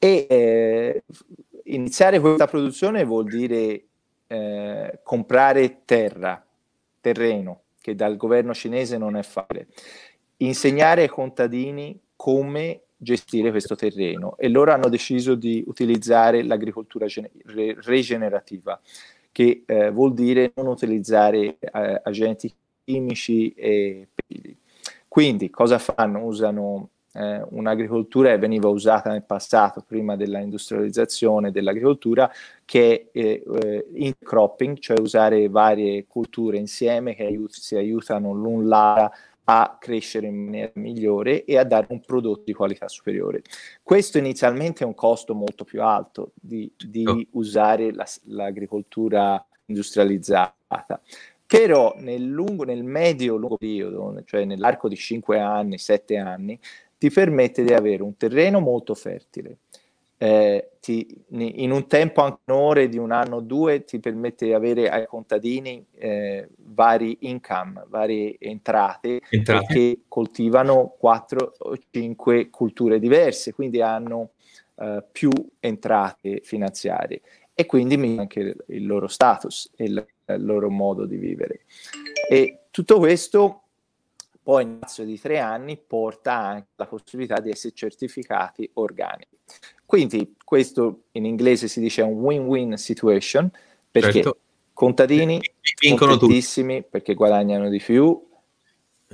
E 0.00 0.26
eh, 0.28 1.04
iniziare 1.66 2.18
questa 2.18 2.48
produzione 2.48 3.04
vuol 3.04 3.26
dire 3.26 3.84
eh, 4.26 4.98
comprare 5.04 5.82
terra, 5.84 6.44
terreno, 7.00 7.60
che 7.80 7.94
dal 7.94 8.16
governo 8.16 8.52
cinese 8.52 8.98
non 8.98 9.14
è 9.14 9.22
facile. 9.22 9.68
Insegnare 10.38 11.02
ai 11.02 11.08
contadini 11.08 11.96
come 12.16 12.80
gestire 12.96 13.50
questo 13.50 13.76
terreno 13.76 14.36
e 14.38 14.48
loro 14.48 14.72
hanno 14.72 14.88
deciso 14.88 15.36
di 15.36 15.62
utilizzare 15.64 16.42
l'agricoltura 16.42 17.06
gene- 17.06 17.30
re- 17.44 17.76
regenerativa, 17.78 18.80
che 19.30 19.62
eh, 19.66 19.92
vuol 19.92 20.14
dire 20.14 20.50
non 20.56 20.66
utilizzare 20.66 21.58
eh, 21.60 22.00
agenti 22.02 22.52
chimici 22.84 23.52
e 23.54 24.08
peli. 24.14 24.56
Quindi 25.08 25.50
cosa 25.50 25.78
fanno? 25.78 26.24
Usano 26.24 26.90
eh, 27.14 27.42
un'agricoltura 27.50 28.30
che 28.30 28.38
veniva 28.38 28.68
usata 28.68 29.10
nel 29.10 29.22
passato, 29.22 29.82
prima 29.86 30.16
della 30.16 30.40
industrializzazione 30.40 31.50
dell'agricoltura, 31.50 32.30
che 32.64 33.10
è 33.12 33.18
eh, 33.18 33.86
intercropping, 33.94 34.78
cioè 34.78 34.98
usare 35.00 35.48
varie 35.48 36.06
culture 36.06 36.56
insieme 36.56 37.14
che 37.14 37.24
aiut- 37.24 37.52
si 37.52 37.76
aiutano 37.76 38.32
l'un 38.32 38.66
l'altra 38.66 39.12
a 39.46 39.76
crescere 39.78 40.26
in 40.26 40.44
maniera 40.44 40.70
migliore 40.74 41.44
e 41.44 41.58
a 41.58 41.64
dare 41.64 41.86
un 41.90 42.00
prodotto 42.00 42.44
di 42.46 42.54
qualità 42.54 42.88
superiore. 42.88 43.42
Questo 43.82 44.18
inizialmente 44.18 44.84
è 44.84 44.86
un 44.86 44.94
costo 44.94 45.34
molto 45.34 45.64
più 45.64 45.82
alto 45.82 46.32
di, 46.34 46.72
di 46.76 47.06
oh. 47.06 47.22
usare 47.32 47.92
la, 47.92 48.06
l'agricoltura 48.24 49.44
industrializzata. 49.66 51.00
Però 51.46 51.94
nel, 51.98 52.24
lungo, 52.24 52.64
nel 52.64 52.82
medio-lungo 52.82 53.56
periodo, 53.56 54.22
cioè 54.24 54.44
nell'arco 54.44 54.88
di 54.88 54.96
5 54.96 55.38
anni, 55.38 55.78
7 55.78 56.16
anni, 56.16 56.58
ti 56.98 57.10
permette 57.10 57.62
di 57.62 57.72
avere 57.72 58.02
un 58.02 58.16
terreno 58.16 58.60
molto 58.60 58.94
fertile. 58.94 59.58
Eh, 60.16 60.70
ti, 60.80 61.06
in 61.28 61.70
un 61.70 61.86
tempo 61.86 62.22
anche 62.22 62.38
minore 62.46 62.88
di 62.88 62.98
un 62.98 63.10
anno 63.10 63.36
o 63.36 63.40
due 63.40 63.84
ti 63.84 63.98
permette 63.98 64.46
di 64.46 64.52
avere 64.52 64.88
ai 64.88 65.06
contadini 65.06 65.84
eh, 65.96 66.48
vari 66.56 67.18
income, 67.22 67.84
varie 67.88 68.36
entrate, 68.38 69.20
entrate, 69.28 69.66
che 69.66 70.00
coltivano 70.08 70.94
4 70.98 71.54
o 71.58 71.76
5 71.90 72.48
culture 72.48 72.98
diverse, 72.98 73.52
quindi 73.52 73.82
hanno 73.82 74.30
eh, 74.76 75.04
più 75.10 75.30
entrate 75.60 76.40
finanziarie 76.42 77.20
e 77.52 77.66
quindi 77.66 78.16
anche 78.18 78.56
il 78.66 78.86
loro 78.86 79.06
status 79.06 79.70
e 79.76 79.84
il, 79.84 80.06
il 80.32 80.44
loro 80.44 80.70
modo 80.70 81.04
di 81.04 81.16
vivere. 81.16 81.64
E 82.28 82.66
tutto 82.70 82.98
questo 82.98 83.64
poi 84.44 84.62
in 84.64 84.78
arco 84.80 85.02
di 85.04 85.18
tre 85.18 85.38
anni 85.38 85.78
porta 85.78 86.34
anche 86.34 86.68
la 86.76 86.86
possibilità 86.86 87.40
di 87.40 87.50
essere 87.50 87.74
certificati 87.74 88.68
organici. 88.74 89.28
Quindi 89.86 90.36
questo 90.44 91.04
in 91.12 91.24
inglese 91.24 91.66
si 91.66 91.80
dice 91.80 92.02
un 92.02 92.20
win-win 92.20 92.76
situation 92.76 93.50
perché 93.90 94.12
certo. 94.12 94.38
contadini 94.72 95.40
contentissimi 95.96 96.82
perché 96.82 97.14
guadagnano 97.14 97.68
di 97.70 97.78
più, 97.78 98.22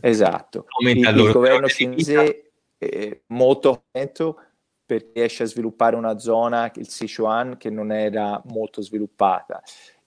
esatto, 0.01 0.67
il, 0.81 0.99
il 0.99 1.33
governo 1.33 1.69
cinese 1.69 2.51
è 2.77 3.21
molto 3.27 3.85
contento 3.93 4.37
perché 4.85 5.11
riesce 5.15 5.45
a 5.45 5.47
sviluppare 5.47 5.95
una 5.95 6.19
zona, 6.19 6.71
il 6.75 6.89
Sichuan, 6.89 7.57
che 7.57 7.71
non 7.71 7.93
era 7.93 8.43
molto 8.47 8.83
sviluppata. 8.83 9.63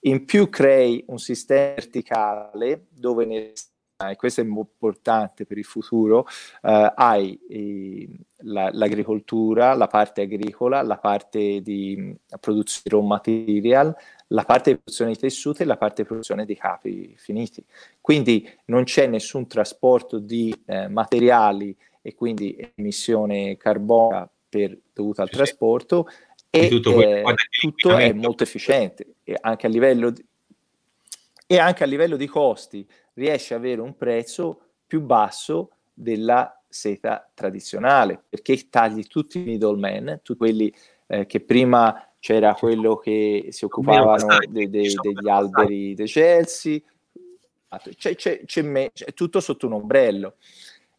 In 0.06 0.26
più 0.26 0.50
crei 0.50 1.04
un 1.08 1.18
sistema 1.18 1.74
verticale 1.76 2.88
dove 2.90 3.26
ne 3.26 3.54
e 4.10 4.16
questo 4.16 4.42
è 4.42 4.44
importante 4.44 5.46
per 5.46 5.58
il 5.58 5.64
futuro, 5.64 6.26
eh, 6.62 6.92
hai 6.96 7.40
eh, 7.48 8.10
la, 8.40 8.70
l'agricoltura, 8.74 9.74
la 9.76 9.88
parte 9.88 10.22
agricola, 10.22 10.82
la 10.82 10.98
parte 10.98 11.62
di 11.62 12.14
produzione 12.40 12.84
raw 12.86 13.02
material, 13.02 13.96
la 14.28 14.44
parte 14.44 14.72
di 14.72 14.78
produzione 14.78 15.12
di 15.12 15.20
tessuti 15.20 15.62
e 15.62 15.66
la 15.66 15.78
parte 15.78 16.02
di 16.02 16.08
produzione 16.08 16.46
di 16.46 16.56
capi 16.56 17.14
finiti. 17.18 17.64
Quindi 18.02 18.50
non 18.66 18.84
c'è 18.84 19.08
nessun 19.08 19.48
trasporto 19.48 20.20
di 20.20 20.54
eh, 20.66 20.88
materiali 20.88 21.76
e 22.02 22.14
quindi 22.14 22.74
emissione 22.76 23.56
carbonica 23.56 24.30
per, 24.50 24.78
dovuta 24.92 25.22
al 25.22 25.30
trasporto 25.30 26.08
e 26.56 26.70
tutto, 26.70 27.02
eh, 27.02 27.24
tutto 27.50 27.98
è 27.98 28.14
molto 28.14 28.44
efficiente 28.44 29.16
e 29.24 29.36
anche 29.42 29.66
a 29.66 29.70
livello 29.70 30.12
di, 30.12 30.24
e 31.48 31.58
anche 31.58 31.84
a 31.84 31.88
livello 31.88 32.16
di 32.16 32.28
costi 32.28 32.88
riesce 33.14 33.56
ad 33.56 33.62
avere 33.62 33.82
un 33.82 33.98
prezzo 33.98 34.60
più 34.86 35.02
basso 35.02 35.72
della 35.92 36.62
seta 36.70 37.28
tradizionale 37.34 38.22
perché 38.30 38.70
tagli 38.70 39.04
tutti 39.08 39.40
i 39.40 39.44
middleman, 39.44 40.20
tutti 40.22 40.38
quelli 40.38 40.72
eh, 41.08 41.26
che 41.26 41.40
prima 41.40 42.08
c'era 42.20 42.54
quello 42.54 42.98
che 42.98 43.48
si 43.50 43.66
occupavano 43.66 44.38
de, 44.48 44.70
de, 44.70 44.94
degli 45.02 45.30
alberi 45.30 45.96
dei 45.96 46.06
Chelsea, 46.06 46.80
c'è, 47.96 48.14
c'è, 48.14 48.46
c'è, 48.46 48.62
me, 48.62 48.92
c'è, 48.94 49.12
tutto 49.16 49.40
sotto 49.40 49.66
un 49.66 49.74
ombrello 49.74 50.36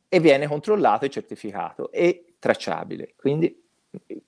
e 0.08 0.18
viene 0.18 0.48
controllato 0.48 1.04
e 1.04 1.10
certificato 1.10 1.92
e 1.92 2.34
tracciabile. 2.40 3.14
Quindi 3.16 3.62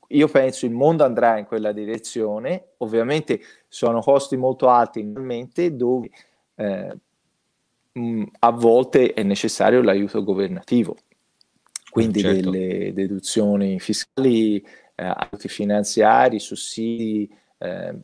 io 0.09 0.29
penso 0.29 0.67
il 0.67 0.73
mondo 0.73 1.05
andrà 1.05 1.39
in 1.39 1.47
quella 1.47 1.73
direzione, 1.73 2.73
ovviamente 2.79 3.41
sono 3.69 4.01
costi 4.01 4.37
molto 4.37 4.69
alti 4.69 5.01
inizialmente 5.01 5.75
dove 5.75 6.11
eh, 6.55 6.97
mh, 7.93 8.25
a 8.41 8.51
volte 8.51 9.13
è 9.13 9.23
necessario 9.23 9.83
l'aiuto 9.83 10.23
governativo, 10.23 10.97
quindi 11.91 12.21
certo. 12.21 12.51
delle 12.51 12.93
deduzioni 12.93 13.81
fiscali 13.81 14.57
eh, 14.59 15.05
aiuti 15.05 15.49
finanziari, 15.49 16.39
sussidi, 16.39 17.31
eh, 17.59 17.95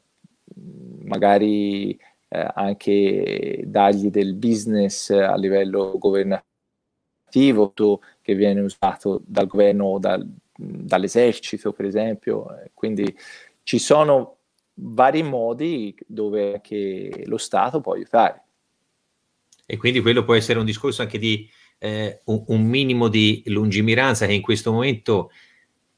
magari 1.04 1.98
eh, 2.28 2.50
anche 2.54 3.62
dargli 3.66 4.10
del 4.10 4.34
business 4.34 5.10
a 5.10 5.36
livello 5.36 5.96
governativo 5.98 7.72
che 8.20 8.34
viene 8.34 8.60
usato 8.60 9.22
dal 9.24 9.46
governo 9.46 9.84
o 9.86 9.98
dal, 9.98 10.26
dall'esercito, 10.56 11.72
per 11.72 11.86
esempio. 11.86 12.46
Quindi 12.74 13.14
ci 13.62 13.78
sono 13.78 14.38
vari 14.74 15.22
modi 15.22 15.94
dove 16.06 16.60
lo 17.24 17.38
Stato 17.38 17.80
può 17.80 17.94
aiutare. 17.94 18.44
E 19.66 19.76
quindi 19.76 20.00
quello 20.00 20.24
può 20.24 20.34
essere 20.34 20.58
un 20.58 20.64
discorso 20.64 21.02
anche 21.02 21.18
di 21.18 21.48
eh, 21.78 22.20
un, 22.24 22.44
un, 22.48 22.62
minimo 22.62 23.08
di 23.08 23.42
lungimiranza 23.46 24.26
che 24.26 24.32
in 24.32 24.42
questo 24.42 24.72
momento 24.72 25.30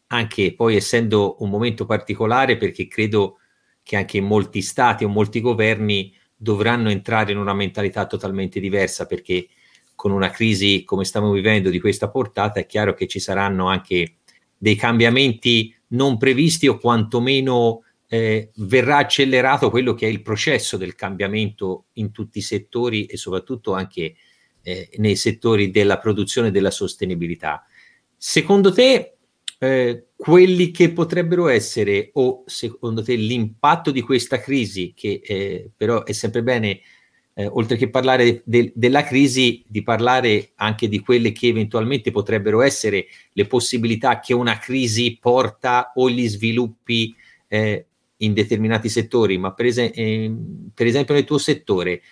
anche 0.08 0.54
poi 0.54 0.76
essendo 0.76 1.36
un 1.40 1.50
momento 1.50 1.84
particolare 1.84 2.56
perché 2.56 2.86
credo 2.86 3.38
che 3.82 3.96
anche 3.96 4.20
molti 4.20 4.62
stati 4.62 5.04
o 5.04 5.08
molti 5.08 5.40
governi 5.40 6.14
dovranno 6.36 6.88
entrare 6.90 7.32
in 7.32 7.38
una 7.38 7.54
mentalità 7.54 8.06
totalmente 8.06 8.60
diversa 8.60 9.06
perché 9.06 9.48
con 9.94 10.10
una 10.10 10.30
crisi 10.30 10.84
come 10.84 11.04
stiamo 11.04 11.30
vivendo 11.32 11.70
di 11.70 11.80
questa 11.80 12.08
portata 12.08 12.60
è 12.60 12.66
chiaro 12.66 12.94
che 12.94 13.06
ci 13.06 13.18
saranno 13.18 13.66
anche 13.66 14.16
dei 14.64 14.76
cambiamenti 14.76 15.74
non 15.88 16.16
previsti 16.16 16.66
o 16.68 16.78
quantomeno 16.78 17.82
eh, 18.08 18.50
verrà 18.54 18.96
accelerato 18.96 19.68
quello 19.68 19.92
che 19.92 20.06
è 20.06 20.08
il 20.08 20.22
processo 20.22 20.78
del 20.78 20.94
cambiamento 20.94 21.88
in 21.94 22.12
tutti 22.12 22.38
i 22.38 22.40
settori 22.40 23.04
e 23.04 23.18
soprattutto 23.18 23.74
anche 23.74 24.14
eh, 24.62 24.88
nei 24.96 25.16
settori 25.16 25.70
della 25.70 25.98
produzione 25.98 26.48
e 26.48 26.50
della 26.50 26.70
sostenibilità. 26.70 27.66
Secondo 28.16 28.72
te 28.72 29.16
eh, 29.58 30.06
quelli 30.16 30.70
che 30.70 30.92
potrebbero 30.92 31.48
essere, 31.48 32.08
o 32.14 32.44
secondo 32.46 33.02
te 33.02 33.16
l'impatto 33.16 33.90
di 33.90 34.00
questa 34.00 34.40
crisi, 34.40 34.94
che 34.96 35.20
eh, 35.22 35.70
però 35.76 36.04
è 36.04 36.12
sempre 36.12 36.42
bene, 36.42 36.80
eh, 37.34 37.46
oltre 37.46 37.76
che 37.76 37.90
parlare 37.90 38.42
de- 38.44 38.72
della 38.74 39.02
crisi, 39.02 39.62
di 39.66 39.82
parlare 39.82 40.52
anche 40.54 40.88
di 40.88 41.00
quelle 41.00 41.32
che 41.32 41.48
eventualmente 41.48 42.10
potrebbero 42.12 42.62
essere 42.62 43.06
le 43.32 43.46
possibilità 43.46 44.20
che 44.20 44.32
una 44.32 44.58
crisi 44.58 45.18
porta 45.20 45.92
o 45.96 46.08
gli 46.08 46.28
sviluppi 46.28 47.14
eh, 47.48 47.86
in 48.18 48.32
determinati 48.32 48.88
settori, 48.88 49.36
ma 49.36 49.52
per, 49.52 49.66
es- 49.66 49.90
ehm, 49.92 50.70
per 50.72 50.86
esempio 50.86 51.14
nel 51.14 51.24
tuo 51.24 51.38
settore, 51.38 52.02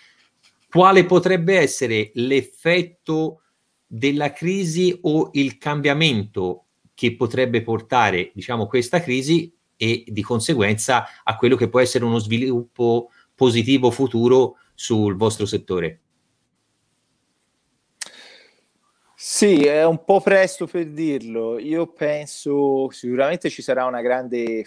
quale 0.68 1.04
potrebbe 1.04 1.56
essere 1.56 2.10
l'effetto 2.14 3.42
della 3.86 4.32
crisi 4.32 4.98
o 5.02 5.30
il 5.34 5.58
cambiamento 5.58 6.64
che 6.94 7.14
potrebbe 7.14 7.62
portare, 7.62 8.32
diciamo, 8.34 8.66
questa 8.66 9.00
crisi 9.00 9.52
e 9.76 10.04
di 10.06 10.22
conseguenza 10.22 11.06
a 11.22 11.36
quello 11.36 11.56
che 11.56 11.68
può 11.68 11.80
essere 11.80 12.04
uno 12.04 12.18
sviluppo 12.18 13.10
positivo 13.34 13.90
futuro 13.90 14.56
sul 14.74 15.16
vostro 15.16 15.46
settore? 15.46 16.00
Sì, 19.14 19.64
è 19.64 19.84
un 19.84 20.04
po' 20.04 20.20
presto 20.20 20.66
per 20.66 20.86
dirlo. 20.88 21.58
Io 21.58 21.86
penso 21.86 22.90
sicuramente 22.90 23.50
ci 23.50 23.62
sarà 23.62 23.84
una 23.84 24.00
grande 24.00 24.66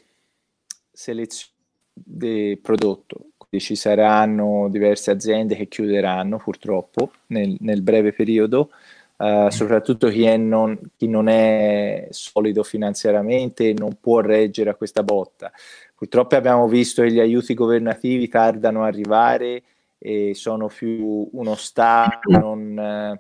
selezione 0.92 1.54
di 1.94 2.60
prodotto, 2.62 3.32
quindi 3.38 3.66
ci 3.66 3.76
saranno 3.76 4.68
diverse 4.70 5.12
aziende 5.12 5.56
che 5.56 5.68
chiuderanno 5.68 6.38
purtroppo 6.38 7.12
nel, 7.28 7.56
nel 7.60 7.82
breve 7.82 8.14
periodo 8.14 8.70
Uh, 9.18 9.50
soprattutto 9.50 10.10
chi, 10.10 10.38
non, 10.38 10.78
chi, 10.98 11.08
non, 11.08 11.30
è 11.30 12.08
solido 12.10 12.64
finanziariamente 12.64 13.72
non 13.72 13.98
può 14.02 14.20
reggere 14.20 14.72
a 14.72 14.76
questa 14.76 15.04
botta. 15.04 15.54
Purtroppo 15.96 16.36
abbiamo 16.36 16.68
visto 16.68 17.02
che 17.02 17.14
gli 17.14 17.22
aiuti 17.22 17.54
governativi 17.54 18.28
tardano 18.28 18.82
ad 18.84 18.94
arrivare 18.94 19.64
e 20.06 20.36
sono 20.36 20.68
più 20.68 21.28
uno 21.32 21.56
stato, 21.56 22.30
non 22.30 22.78
uh, 22.78 23.18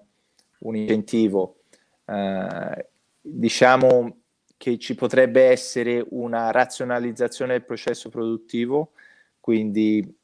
un 0.67 0.75
incentivo. 0.75 1.61
Uh, 2.05 2.79
diciamo 3.19 4.17
che 4.55 4.77
ci 4.77 4.93
potrebbe 4.93 5.45
essere 5.45 6.05
una 6.11 6.51
razionalizzazione 6.51 7.53
del 7.53 7.65
processo 7.65 8.09
produttivo, 8.09 8.91
quindi 9.39 10.15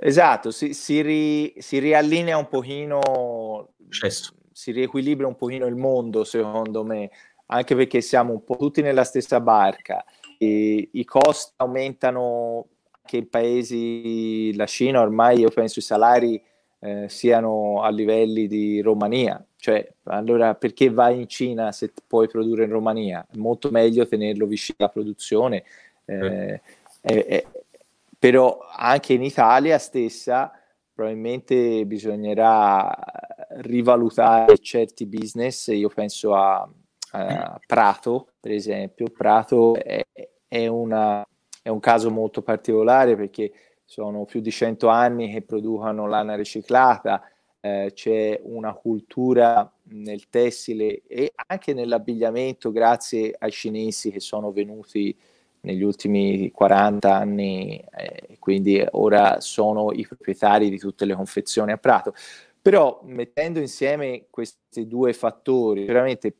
Esatto, 0.05 0.51
si, 0.51 0.75
si, 0.75 1.01
ri, 1.01 1.55
si, 1.59 1.79
riallinea 1.79 2.37
un 2.37 2.49
pochino, 2.49 3.75
Cesso. 3.89 4.35
si 4.53 4.73
riequilibra 4.73 5.29
un 5.29 5.37
pochino 5.37 5.67
il 5.67 5.77
mondo 5.77 6.25
secondo 6.25 6.83
me, 6.83 7.11
anche 7.47 7.77
perché 7.77 8.01
siamo 8.01 8.33
un 8.33 8.43
po' 8.43 8.57
tutti 8.57 8.83
nella 8.83 9.05
stessa 9.05 9.41
barca. 9.41 10.05
E 10.39 10.89
I 10.91 11.05
costi 11.05 11.53
aumentano 11.57 12.67
anche 12.91 13.17
in 13.19 13.29
paesi, 13.29 14.55
la 14.57 14.67
Cina 14.67 15.01
ormai 15.01 15.39
io 15.39 15.51
penso 15.51 15.79
i 15.79 15.83
salari 15.83 16.43
eh, 16.81 17.09
siano 17.09 17.81
a 17.83 17.91
livelli 17.91 18.49
di 18.49 18.81
Romania, 18.81 19.45
cioè 19.57 19.89
allora 20.05 20.57
perché 20.57 20.91
vai 20.91 21.21
in 21.21 21.29
Cina 21.29 21.71
se 21.71 21.93
puoi 22.09 22.27
produrre 22.27 22.65
in 22.65 22.71
Romania? 22.71 23.25
È 23.31 23.37
molto 23.37 23.71
meglio 23.71 24.09
tenerlo 24.09 24.47
vicino 24.47 24.79
alla 24.81 24.89
produzione, 24.89 25.63
eh, 26.07 26.61
eh, 27.03 27.25
eh, 27.29 27.47
però 28.23 28.61
anche 28.71 29.15
in 29.15 29.23
Italia 29.25 29.79
stessa 29.79 30.53
probabilmente 30.95 31.85
bisognerà 31.87 32.97
rivalutare 33.63 34.59
certi 34.59 35.07
business, 35.07 35.67
io 35.67 35.89
penso 35.89 36.33
a, 36.33 36.69
a 37.11 37.61
Prato 37.67 38.35
per 38.39 38.53
esempio, 38.53 39.07
Prato 39.11 39.75
è, 39.75 40.07
è 40.47 40.69
una 40.69 41.27
è 41.63 41.69
un 41.69 41.81
caso 41.81 42.13
molto 42.13 42.43
particolare 42.43 43.17
perché 43.17 43.51
sono 43.85 44.25
più 44.25 44.41
di 44.41 44.53
100 44.53 44.87
anni 44.87 45.33
che 45.33 45.43
producono 45.43 46.07
lana 46.07 46.37
riciclata, 46.37 47.29
eh, 47.59 47.91
c'è 47.93 48.39
una 48.45 48.73
cultura 48.75 49.69
nel 49.89 50.29
tessile 50.29 51.03
e 51.09 51.33
anche 51.49 51.75
nell'abbigliamento 51.75 52.71
grazie 52.71 53.35
ai 53.37 53.51
cinesi 53.51 54.13
che 54.13 54.21
sono 54.21 54.53
venuti 54.53 55.17
negli 55.63 55.83
ultimi 55.83 56.51
40 56.51 57.15
anni 57.15 57.83
eh, 57.97 58.37
quindi 58.39 58.85
ora 58.93 59.41
sono 59.41 59.93
i 59.93 60.07
proprietari 60.07 60.71
di 60.71 60.79
tutte 60.79 61.05
le 61.05 61.15
confezioni 61.15 61.73
a 61.73 61.77
Prato. 61.77 62.15
Però 62.61 63.01
mettendo 63.05 63.59
insieme 63.59 64.27
questi 64.31 64.87
due 64.87 65.13
fattori, 65.13 65.85
veramente 65.85 66.35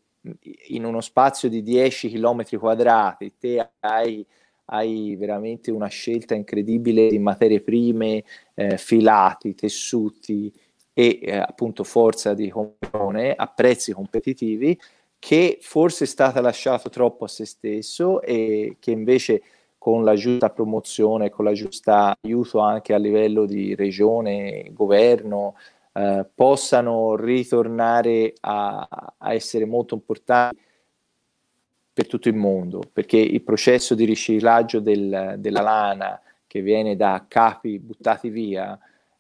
in 0.69 0.85
uno 0.85 1.01
spazio 1.01 1.49
di 1.49 1.63
10 1.63 2.11
km 2.13 2.59
quadrati, 2.59 3.35
te 3.39 3.71
hai 3.81 4.25
hai 4.67 5.17
veramente 5.17 5.71
una 5.71 5.89
scelta 5.89 6.35
incredibile 6.35 7.09
di 7.09 7.19
materie 7.19 7.61
prime, 7.61 8.25
eh, 8.55 8.79
filati, 8.79 9.55
tessuti 9.55 10.53
e 10.95 11.19
eh, 11.23 11.37
appunto 11.37 11.85
forza 11.85 12.35
di 12.35 12.51
comunione 12.51 13.33
a 13.35 13.47
prezzi 13.49 13.93
competitivi 13.93 14.79
che 15.23 15.59
forse 15.61 16.03
è 16.03 16.07
stata 16.09 16.41
lasciato 16.41 16.89
troppo 16.89 17.27
a 17.27 17.29
se 17.29 17.45
stesso 17.45 18.21
e 18.23 18.79
che 18.81 18.91
invece 18.91 19.41
con 19.79 20.03
la 20.03 20.17
giusta 20.17 20.51
promozione, 20.51 21.31
con 21.31 21.45
la 21.45 21.53
giusta 21.53 22.13
aiuto 22.21 22.59
anche 22.59 22.93
a 22.93 22.97
livello 22.99 23.47
di 23.47 23.77
regione, 23.77 24.73
governo, 24.73 25.55
eh, 25.93 26.27
possano 26.35 27.15
ritornare 27.15 28.33
a, 28.41 29.15
a, 29.17 29.33
essere 29.33 29.65
molto 29.65 29.95
importanti 29.95 30.59
per 31.93 32.09
tutto 32.09 32.29
il 32.29 32.35
mondo, 32.35 32.83
perché 32.93 33.19
il 33.19 33.43
processo 33.43 33.95
di 33.95 34.05
riciclaggio 34.05 34.81
del, 34.81 35.37
della 35.39 35.63
lana 35.63 36.21
che 36.49 36.63
viene 36.63 36.97
da 36.97 37.27
capi 37.29 37.79
buttati 37.79 38.29
via 38.29 38.77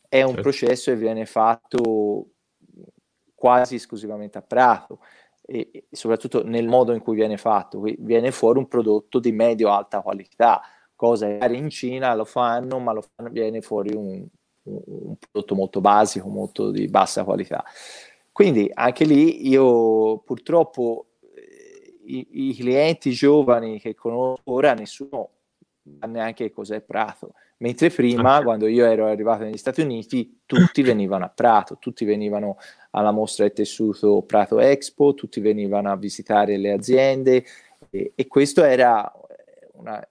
è 0.09 0.23
un 0.23 0.35
certo. 0.35 0.43
processo 0.43 0.91
che 0.91 0.97
viene 0.97 1.27
fatto 1.27 2.27
quasi 3.37 3.77
esclusivamente 3.77 4.39
a 4.39 4.43
Prato 4.43 4.99
e, 5.53 5.85
soprattutto 5.91 6.43
nel 6.45 6.67
modo 6.67 6.95
in 6.95 7.01
cui 7.01 7.15
viene 7.15 7.37
fatto, 7.37 7.83
viene 7.99 8.31
fuori 8.31 8.59
un 8.59 8.69
prodotto 8.69 9.19
di 9.19 9.33
medio-alta 9.33 10.01
qualità, 10.01 10.63
cosa 10.95 11.37
che 11.37 11.55
in 11.55 11.69
Cina 11.69 12.15
lo 12.15 12.25
fanno, 12.25 12.79
ma 12.79 12.93
lo 12.93 13.03
fanno, 13.03 13.29
viene 13.29 13.61
fuori 13.61 13.95
un, 13.95 14.27
un 14.63 15.17
prodotto 15.19 15.55
molto 15.55 15.81
basico, 15.81 16.29
molto 16.29 16.71
di 16.71 16.89
bassa 16.89 17.25
qualità. 17.25 17.63
Quindi 18.31 18.71
anche 18.73 19.05
lì 19.05 19.47
io 19.47 20.19
purtroppo 20.21 21.09
eh, 21.21 21.99
i, 22.07 22.49
i, 22.49 22.55
clienti 22.55 23.11
giovani 23.11 23.79
che 23.79 23.95
conosco 23.95 24.41
ora 24.45 24.73
nessuno 24.73 25.31
sa 26.01 26.07
neanche 26.07 26.51
cos'è 26.51 26.81
Prato, 26.81 27.35
mentre 27.63 27.91
prima 27.91 28.33
okay. 28.33 28.45
quando 28.45 28.67
io 28.67 28.85
ero 28.85 29.07
arrivato 29.07 29.45
negli 29.45 29.57
Stati 29.57 29.81
Uniti 29.81 30.43
tutti 30.45 30.83
venivano 30.83 31.25
a 31.25 31.29
Prato, 31.29 31.79
tutti 31.79 32.05
venivano 32.05 32.59
alla 32.91 33.13
mostra 33.13 33.45
del 33.45 33.55
tessuto 33.55 34.23
Prato 34.23 34.59
Expo, 34.59 35.15
tutti 35.15 35.41
venivano 35.41 35.91
a 35.91 35.97
visitare 35.97 36.59
le 36.59 36.73
aziende 36.73 37.45
e, 37.89 38.13
e 38.15 38.27
questo 38.27 38.65
era 38.65 39.11
una, 39.75 40.05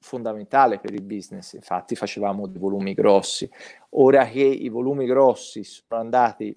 fondamentale 0.00 0.78
per 0.78 0.92
il 0.92 1.02
business, 1.02 1.54
infatti 1.54 1.96
facevamo 1.96 2.46
dei 2.46 2.60
volumi 2.60 2.94
grossi. 2.94 3.50
Ora 3.90 4.26
che 4.26 4.42
i 4.42 4.68
volumi 4.68 5.06
grossi 5.06 5.64
sono 5.64 6.00
andati 6.00 6.56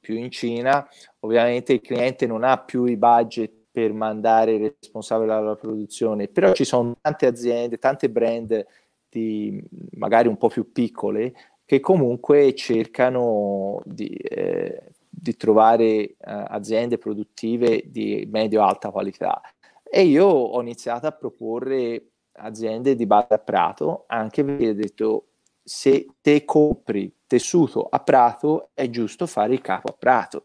più 0.00 0.14
in 0.16 0.30
Cina, 0.30 0.88
ovviamente 1.20 1.72
il 1.74 1.80
cliente 1.80 2.26
non 2.26 2.44
ha 2.44 2.58
più 2.58 2.84
i 2.84 2.96
budget 2.96 3.52
per 3.72 3.92
mandare 3.92 4.52
il 4.52 4.74
responsabile 4.80 5.32
alla 5.32 5.56
produzione, 5.56 6.28
però 6.28 6.52
ci 6.52 6.64
sono 6.64 6.96
tante 7.00 7.26
aziende, 7.26 7.78
tante 7.78 8.08
brand 8.08 8.66
di, 9.10 9.62
magari 9.92 10.28
un 10.28 10.36
po' 10.36 10.48
più 10.48 10.72
piccole 10.72 11.32
che 11.64 11.80
comunque 11.80 12.54
cercano 12.54 13.80
di, 13.84 14.08
eh, 14.08 14.92
di 15.08 15.36
trovare 15.36 15.84
eh, 15.84 16.16
aziende 16.18 16.96
produttive 16.96 17.84
di 17.86 18.26
medio-alta 18.30 18.90
qualità. 18.90 19.40
E 19.82 20.02
io 20.02 20.26
ho 20.26 20.60
iniziato 20.60 21.06
a 21.06 21.12
proporre 21.12 22.10
aziende 22.32 22.94
di 22.94 23.06
base 23.06 23.34
a 23.34 23.38
Prato, 23.38 24.04
anche 24.06 24.44
perché 24.44 24.68
ho 24.70 24.74
detto 24.74 25.26
se 25.62 26.06
te 26.20 26.44
compri 26.44 27.12
tessuto 27.26 27.86
a 27.90 28.00
Prato 28.00 28.70
è 28.74 28.88
giusto 28.88 29.26
fare 29.26 29.52
il 29.52 29.60
capo 29.60 29.90
a 29.90 29.96
Prato, 29.98 30.44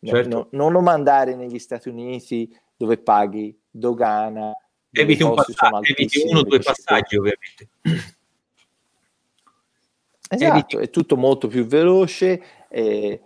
certo. 0.00 0.28
no, 0.36 0.48
non 0.52 0.72
lo 0.72 0.80
mandare 0.80 1.34
negli 1.34 1.58
Stati 1.58 1.88
Uniti 1.88 2.48
dove 2.76 2.98
paghi 2.98 3.58
dogana. 3.68 4.52
Eviti, 4.92 5.22
un 5.22 5.34
passaggio, 5.34 5.92
eviti 5.92 6.22
uno 6.26 6.40
o 6.40 6.42
due 6.42 6.58
passaggi 6.58 7.16
ovviamente. 7.16 7.68
Esatto, 10.28 10.52
eviti. 10.52 10.76
è 10.76 10.90
tutto 10.90 11.16
molto 11.16 11.48
più 11.48 11.64
veloce, 11.64 12.42
è, 12.68 13.20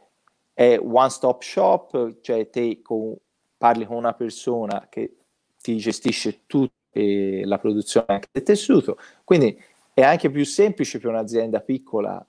è 0.53 0.79
one 0.79 1.11
stop 1.11 1.43
shop, 1.43 2.21
cioè 2.21 2.49
te 2.51 2.81
con, 2.83 3.15
parli 3.57 3.87
con 3.87 3.97
una 3.97 4.15
persona 4.15 4.87
che 4.91 5.17
ti 5.61 5.77
gestisce 5.77 6.41
tutto 6.47 6.73
e 6.95 7.43
la 7.45 7.59
produzione 7.59 8.07
anche 8.09 8.29
del 8.31 8.43
tessuto. 8.45 8.97
Quindi 9.25 9.61
è 9.93 10.03
anche 10.03 10.31
più 10.31 10.45
semplice 10.45 10.99
per 10.99 11.11
un'azienda 11.11 11.61
piccola 11.61 12.25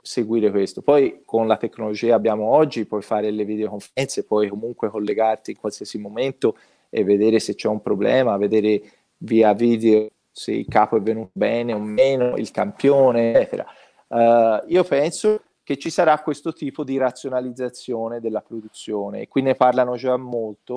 seguire 0.00 0.50
questo. 0.50 0.80
Poi 0.80 1.22
con 1.24 1.46
la 1.46 1.56
tecnologia 1.56 2.06
che 2.06 2.12
abbiamo 2.12 2.44
oggi 2.44 2.86
puoi 2.86 3.02
fare 3.02 3.30
le 3.30 3.44
videoconferenze, 3.44 4.24
puoi 4.24 4.48
comunque 4.48 4.88
collegarti 4.88 5.50
in 5.50 5.58
qualsiasi 5.58 5.98
momento 5.98 6.56
e 6.96 7.04
vedere 7.04 7.40
se 7.40 7.54
c'è 7.54 7.68
un 7.68 7.82
problema, 7.82 8.38
vedere 8.38 8.80
via 9.18 9.52
video 9.52 10.08
se 10.32 10.52
il 10.52 10.66
capo 10.66 10.96
è 10.96 11.00
venuto 11.02 11.28
bene 11.34 11.74
o 11.74 11.78
meno, 11.78 12.36
il 12.36 12.50
campione, 12.50 13.34
eccetera. 13.34 13.66
Uh, 14.06 14.64
io 14.68 14.82
penso 14.84 15.42
che 15.62 15.76
ci 15.76 15.90
sarà 15.90 16.18
questo 16.20 16.54
tipo 16.54 16.84
di 16.84 16.96
razionalizzazione 16.96 18.20
della 18.20 18.40
produzione 18.40 19.20
e 19.20 19.28
qui 19.28 19.42
ne 19.42 19.54
parlano 19.56 19.96
già 19.96 20.16
molto 20.16 20.76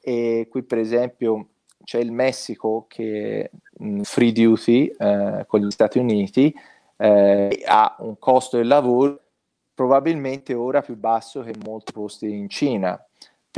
e 0.00 0.46
qui 0.48 0.62
per 0.62 0.78
esempio 0.78 1.48
c'è 1.84 1.98
il 1.98 2.12
Messico 2.12 2.86
che 2.88 3.50
mh, 3.78 4.02
free 4.02 4.32
duty 4.32 4.86
eh, 4.96 5.44
con 5.46 5.60
gli 5.60 5.70
Stati 5.70 5.98
Uniti 5.98 6.54
eh, 6.96 7.62
ha 7.66 7.96
un 7.98 8.18
costo 8.18 8.58
del 8.58 8.68
lavoro 8.68 9.20
probabilmente 9.74 10.54
ora 10.54 10.82
più 10.82 10.96
basso 10.96 11.42
che 11.42 11.50
in 11.50 11.60
molti 11.64 11.92
posti 11.92 12.30
in 12.30 12.48
Cina 12.48 12.98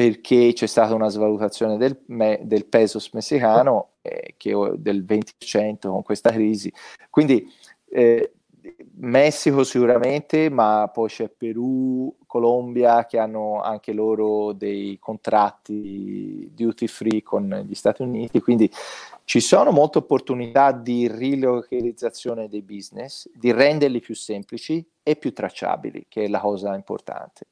perché 0.00 0.54
c'è 0.54 0.66
stata 0.66 0.94
una 0.94 1.10
svalutazione 1.10 1.76
del, 1.76 1.94
me, 2.06 2.40
del 2.44 2.64
pesos 2.64 3.10
messicano 3.12 3.96
eh, 4.00 4.32
che 4.38 4.54
del 4.78 5.04
20% 5.04 5.88
con 5.88 6.02
questa 6.02 6.30
crisi. 6.30 6.72
Quindi 7.10 7.46
eh, 7.90 8.32
Messico 8.94 9.62
sicuramente, 9.62 10.48
ma 10.48 10.90
poi 10.90 11.08
c'è 11.08 11.28
Perù, 11.28 12.16
Colombia 12.24 13.04
che 13.04 13.18
hanno 13.18 13.60
anche 13.60 13.92
loro 13.92 14.54
dei 14.54 14.98
contratti 14.98 16.50
duty 16.54 16.86
free 16.86 17.22
con 17.22 17.66
gli 17.66 17.74
Stati 17.74 18.00
Uniti, 18.00 18.40
quindi 18.40 18.72
ci 19.24 19.40
sono 19.40 19.70
molte 19.70 19.98
opportunità 19.98 20.72
di 20.72 21.08
rilocalizzazione 21.08 22.48
dei 22.48 22.62
business, 22.62 23.28
di 23.34 23.52
renderli 23.52 24.00
più 24.00 24.14
semplici 24.14 24.82
e 25.02 25.16
più 25.16 25.34
tracciabili, 25.34 26.06
che 26.08 26.24
è 26.24 26.28
la 26.28 26.40
cosa 26.40 26.74
importante. 26.74 27.44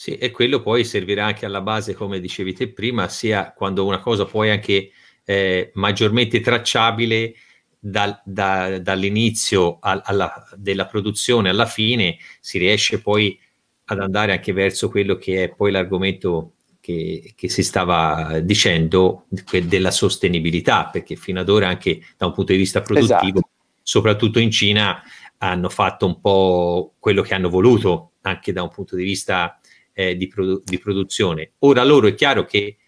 Sì, 0.00 0.16
e 0.16 0.30
quello 0.30 0.62
poi 0.62 0.82
servirà 0.82 1.26
anche 1.26 1.44
alla 1.44 1.60
base, 1.60 1.92
come 1.92 2.20
dicevi 2.20 2.54
te 2.54 2.72
prima, 2.72 3.06
sia 3.10 3.52
quando 3.52 3.84
una 3.84 4.00
cosa 4.00 4.24
poi 4.24 4.48
anche 4.48 4.92
eh, 5.24 5.70
maggiormente 5.74 6.40
tracciabile 6.40 7.34
da, 7.78 8.18
da, 8.24 8.78
dall'inizio 8.78 9.76
a, 9.78 10.00
alla, 10.02 10.48
della 10.56 10.86
produzione 10.86 11.50
alla 11.50 11.66
fine 11.66 12.16
si 12.40 12.56
riesce 12.56 13.02
poi 13.02 13.38
ad 13.84 14.00
andare 14.00 14.32
anche 14.32 14.54
verso 14.54 14.88
quello 14.88 15.16
che 15.16 15.42
è 15.42 15.54
poi 15.54 15.70
l'argomento 15.70 16.54
che, 16.80 17.34
che, 17.36 17.50
si 17.50 17.62
stava 17.62 18.40
dicendo 18.40 19.26
della 19.66 19.90
sostenibilità, 19.90 20.86
perché 20.86 21.14
fino 21.14 21.40
ad 21.40 21.50
ora 21.50 21.68
anche 21.68 22.00
da 22.16 22.24
un 22.24 22.32
punto 22.32 22.52
di 22.52 22.58
vista 22.58 22.80
produttivo, 22.80 23.40
esatto. 23.40 23.50
soprattutto 23.82 24.38
in 24.38 24.50
Cina, 24.50 25.02
hanno 25.36 25.68
fatto 25.68 26.06
un 26.06 26.22
po' 26.22 26.94
quello 26.98 27.20
che 27.20 27.34
hanno 27.34 27.50
voluto 27.50 28.12
anche 28.22 28.54
da 28.54 28.62
un 28.62 28.70
punto 28.70 28.96
di 28.96 29.04
vista 29.04 29.59
eh, 30.00 30.16
di, 30.16 30.28
produ- 30.28 30.62
di 30.64 30.78
produzione. 30.78 31.52
Ora 31.58 31.84
loro 31.84 32.06
è 32.06 32.14
chiaro 32.14 32.46
che 32.46 32.78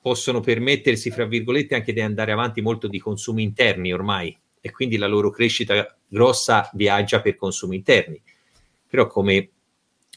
possono 0.00 0.40
permettersi, 0.40 1.10
fra 1.10 1.26
virgolette, 1.26 1.74
anche 1.74 1.92
di 1.92 2.00
andare 2.00 2.32
avanti 2.32 2.62
molto 2.62 2.88
di 2.88 2.98
consumi 2.98 3.42
interni 3.42 3.92
ormai 3.92 4.36
e 4.60 4.70
quindi 4.70 4.96
la 4.96 5.06
loro 5.06 5.30
crescita 5.30 5.94
grossa 6.06 6.70
viaggia 6.72 7.20
per 7.20 7.36
consumi 7.36 7.76
interni. 7.76 8.22
Però 8.88 9.06
come 9.06 9.50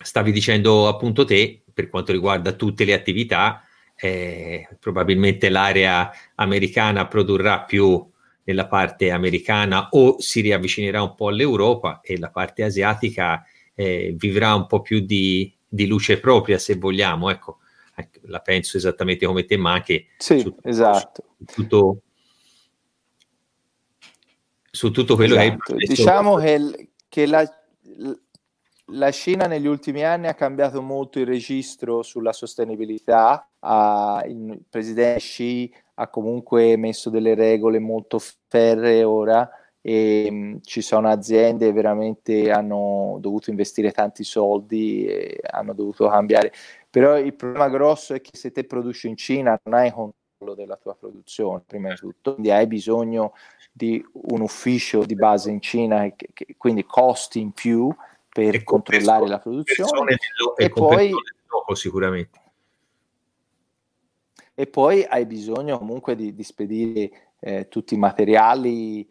stavi 0.02 0.32
dicendo 0.32 0.88
appunto 0.88 1.26
te, 1.26 1.62
per 1.74 1.90
quanto 1.90 2.14
riguarda 2.14 2.54
tutte 2.54 2.86
le 2.86 2.94
attività, 2.94 3.64
eh, 3.96 4.66
probabilmente 4.80 5.50
l'area 5.50 6.10
americana 6.36 7.06
produrrà 7.08 7.64
più 7.64 8.10
nella 8.46 8.68
parte 8.68 9.12
americana 9.12 9.90
o 9.92 10.22
si 10.22 10.40
riavvicinerà 10.40 11.02
un 11.02 11.16
po' 11.16 11.28
all'Europa 11.28 12.00
e 12.02 12.18
la 12.18 12.30
parte 12.30 12.64
asiatica 12.64 13.44
eh, 13.76 14.16
vivrà 14.18 14.56
un 14.56 14.68
po' 14.68 14.82
più 14.82 15.02
di, 15.02 15.54
di 15.70 15.86
luce 15.86 16.20
propria, 16.20 16.58
se 16.58 16.76
vogliamo. 16.76 17.30
Ecco, 17.30 17.60
la 18.24 18.40
penso 18.40 18.78
esattamente 18.78 19.26
come 19.26 19.46
te, 19.46 19.58
ma 19.58 19.74
anche 19.74 20.08
sì, 20.18 20.40
su, 20.40 20.56
esatto. 20.64 21.24
su, 21.38 21.46
tutto, 21.54 22.02
su 24.70 24.92
tutto 24.92 25.16
quello 25.16 25.36
esatto. 25.36 25.76
che 25.76 25.84
è 25.84 25.88
Diciamo 25.88 26.36
che, 26.36 26.90
che 27.08 27.26
la, 27.26 27.44
la, 28.86 29.12
Cina 29.12 29.48
negli 29.48 29.68
ultimi 29.68 30.04
anni 30.04 30.28
ha 30.28 30.34
cambiato 30.34 30.82
molto 30.82 31.20
il 31.20 31.26
registro 31.26 32.02
sulla 32.02 32.34
sostenibilità, 32.34 33.50
ha, 33.60 34.24
il 34.28 34.60
presidente 34.70 35.20
Xi 35.20 35.74
ha 35.96 36.08
comunque 36.08 36.78
messo 36.78 37.10
delle 37.10 37.36
regole 37.36 37.80
molto 37.80 38.20
ferre 38.48 39.04
ora 39.04 39.50
e 39.90 40.32
mh, 40.32 40.60
ci 40.64 40.82
sono 40.82 41.10
aziende 41.10 41.72
veramente 41.72 42.52
hanno 42.52 43.18
dovuto 43.20 43.50
investire 43.50 43.92
tanti 43.92 44.24
soldi 44.24 45.06
e 45.06 45.40
hanno 45.50 45.74
dovuto 45.74 46.08
cambiare 46.08 46.52
però 46.90 47.18
il 47.20 47.36
problema 47.36 47.70
grosso 47.70 48.16
è 48.16 48.22
che 48.22 48.36
se 48.36 48.52
te 48.52 48.64
produci 48.64 49.08
in 49.08 49.16
Cina 49.16 49.60
non 49.64 49.76
hai 49.76 49.92
controllo 49.92 50.56
della 50.56 50.76
tua 50.76 50.96
produzione, 50.96 51.62
prima 51.66 51.90
di 51.90 51.96
tutto. 51.96 52.32
Quindi 52.34 52.52
hai 52.52 52.66
bisogno 52.66 53.34
di 53.72 54.04
un 54.12 54.42
ufficio 54.42 55.06
di 55.06 55.16
base 55.16 55.52
in 55.52 55.62
Cina, 55.62 56.10
che, 56.16 56.30
che, 56.34 56.56
quindi 56.58 56.84
costi 56.86 57.40
in 57.40 57.52
più 57.52 57.94
per 58.28 58.64
controllare 58.64 59.28
la 59.28 59.38
produzione. 59.38 60.18
e, 60.56 60.66
e 60.66 60.70
poi 60.70 61.12
gioco, 61.48 61.76
sicuramente. 61.76 62.40
E 64.56 64.68
poi 64.68 65.06
hai 65.06 65.26
bisogno 65.26 65.78
comunque 65.78 66.16
di, 66.16 66.34
di 66.34 66.44
spedire 66.44 67.12
eh, 67.40 67.68
tutti 67.70 67.94
i 67.94 67.98
materiali 67.98 69.08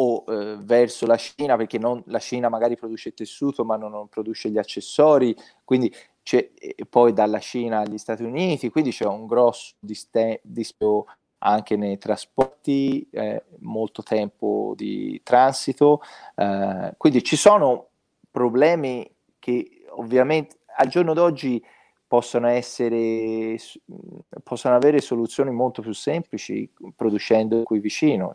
o 0.00 0.24
eh, 0.28 0.56
verso 0.60 1.06
la 1.06 1.16
Cina, 1.16 1.56
perché 1.56 1.78
non, 1.78 2.02
la 2.06 2.20
Cina 2.20 2.48
magari 2.48 2.76
produce 2.76 3.08
il 3.08 3.14
tessuto 3.14 3.64
ma 3.64 3.76
non, 3.76 3.90
non 3.90 4.08
produce 4.08 4.48
gli 4.48 4.58
accessori, 4.58 5.34
quindi 5.64 5.92
c'è, 6.22 6.50
poi 6.88 7.12
dalla 7.12 7.40
Cina 7.40 7.80
agli 7.80 7.98
Stati 7.98 8.22
Uniti, 8.22 8.70
quindi 8.70 8.90
c'è 8.90 9.06
un 9.06 9.26
grosso 9.26 9.74
dispio 9.80 11.06
anche 11.38 11.76
nei 11.76 11.98
trasporti, 11.98 13.08
eh, 13.10 13.44
molto 13.60 14.02
tempo 14.02 14.74
di 14.76 15.20
transito, 15.22 16.00
eh, 16.34 16.94
quindi 16.96 17.22
ci 17.24 17.36
sono 17.36 17.88
problemi 18.30 19.08
che 19.38 19.84
ovviamente 19.90 20.58
al 20.76 20.88
giorno 20.88 21.12
d'oggi 21.12 21.62
possono 22.06 22.48
essere 22.48 23.56
possono 24.42 24.74
avere 24.74 25.00
soluzioni 25.00 25.50
molto 25.50 25.82
più 25.82 25.92
semplici 25.92 26.70
producendo 26.96 27.62
qui 27.64 27.80
vicino 27.80 28.34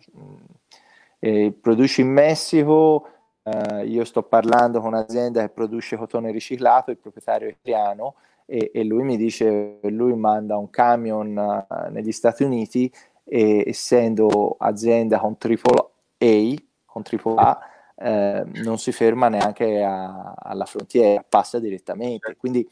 eh, 1.24 1.54
produce 1.58 2.02
in 2.02 2.10
Messico, 2.10 3.08
eh, 3.44 3.86
io 3.86 4.04
sto 4.04 4.24
parlando 4.24 4.82
con 4.82 4.90
un'azienda 4.90 5.40
che 5.40 5.48
produce 5.48 5.96
cotone 5.96 6.32
riciclato, 6.32 6.92
il 6.92 6.98
proprietario 6.98 7.48
è 7.48 7.52
italiano 7.52 8.16
e, 8.46 8.72
e 8.74 8.84
lui 8.84 9.04
mi 9.04 9.16
dice, 9.16 9.80
lui 9.84 10.18
manda 10.18 10.58
un 10.58 10.70
camion 10.70 11.38
uh, 11.38 11.92
negli 11.92 12.12
Stati 12.12 12.44
Uniti 12.44 12.92
e 13.24 13.64
essendo 13.66 14.58
azienda 14.60 15.18
con 15.18 15.38
AAA, 15.40 16.56
con 16.86 17.04
AAA 17.10 17.60
eh, 17.96 18.44
non 18.56 18.78
si 18.78 18.92
ferma 18.92 19.30
neanche 19.30 19.82
a, 19.82 20.34
alla 20.36 20.66
frontiera, 20.66 21.24
passa 21.28 21.58
direttamente. 21.58 22.36
Quindi 22.36 22.68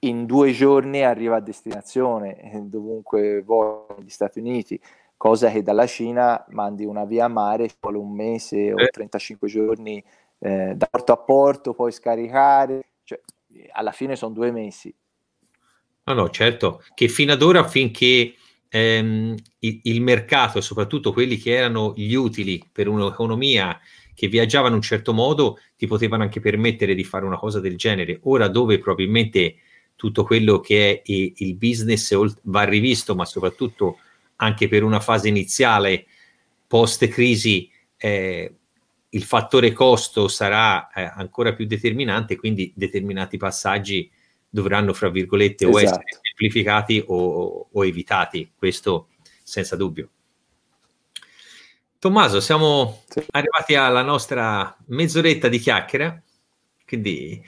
in 0.00 0.26
due 0.26 0.52
giorni 0.52 1.02
arriva 1.02 1.36
a 1.36 1.40
destinazione, 1.40 2.52
eh, 2.52 2.60
dovunque 2.60 3.40
vuole 3.40 3.86
negli 3.96 4.10
Stati 4.10 4.38
Uniti 4.38 4.78
cosa 5.22 5.52
che 5.52 5.62
dalla 5.62 5.86
Cina 5.86 6.44
mandi 6.48 6.84
una 6.84 7.04
via 7.04 7.28
mare, 7.28 7.68
ci 7.68 7.76
vuole 7.80 7.96
un 7.96 8.12
mese 8.12 8.56
eh. 8.56 8.72
o 8.72 8.88
35 8.90 9.46
giorni 9.46 10.02
eh, 10.40 10.72
da 10.74 10.88
porto 10.90 11.12
a 11.12 11.16
porto, 11.16 11.74
poi 11.74 11.92
scaricare, 11.92 12.94
cioè, 13.04 13.20
alla 13.70 13.92
fine 13.92 14.16
sono 14.16 14.34
due 14.34 14.50
mesi. 14.50 14.92
No, 16.06 16.14
no, 16.14 16.28
certo, 16.30 16.82
che 16.94 17.06
fino 17.06 17.34
ad 17.34 17.42
ora 17.42 17.62
finché 17.62 18.34
ehm, 18.68 19.36
il, 19.60 19.80
il, 19.84 20.00
mercato, 20.00 20.60
soprattutto 20.60 21.12
quelli 21.12 21.36
che 21.36 21.54
erano 21.54 21.92
gli 21.94 22.14
utili 22.14 22.60
per 22.72 22.88
un'economia 22.88 23.78
che 24.12 24.26
viaggiava 24.26 24.66
in 24.66 24.74
un 24.74 24.82
certo 24.82 25.12
modo, 25.12 25.60
ti 25.76 25.86
potevano 25.86 26.24
anche 26.24 26.40
permettere 26.40 26.96
di 26.96 27.04
fare 27.04 27.24
una 27.24 27.38
cosa 27.38 27.60
del 27.60 27.76
genere. 27.76 28.18
Ora 28.24 28.48
dove 28.48 28.80
probabilmente 28.80 29.54
tutto 29.94 30.24
quello 30.24 30.58
che 30.58 30.90
è 30.90 31.02
il 31.04 31.54
business 31.54 32.12
va 32.42 32.64
rivisto, 32.64 33.14
ma 33.14 33.24
soprattutto 33.24 33.98
anche 34.42 34.68
per 34.68 34.82
una 34.82 35.00
fase 35.00 35.28
iniziale 35.28 36.04
post 36.66 37.06
crisi 37.08 37.70
eh, 37.96 38.54
il 39.08 39.22
fattore 39.24 39.72
costo 39.72 40.26
sarà 40.26 40.90
eh, 40.90 41.02
ancora 41.02 41.54
più 41.54 41.66
determinante, 41.66 42.36
quindi 42.36 42.72
determinati 42.74 43.36
passaggi 43.36 44.10
dovranno, 44.48 44.92
fra 44.92 45.10
virgolette, 45.10 45.64
esatto. 45.64 45.76
o 45.76 45.80
essere 45.80 46.04
esatto. 46.04 46.18
semplificati 46.22 47.04
o, 47.06 47.68
o, 47.70 47.84
evitati, 47.86 48.50
questo 48.56 49.08
senza 49.42 49.76
dubbio. 49.76 50.10
Tommaso, 51.98 52.40
siamo 52.40 53.02
sì. 53.06 53.22
arrivati 53.30 53.74
alla 53.76 54.02
nostra 54.02 54.76
mezz'oretta 54.86 55.48
di 55.48 55.58
chiacchiera, 55.58 56.20
quindi 56.84 57.40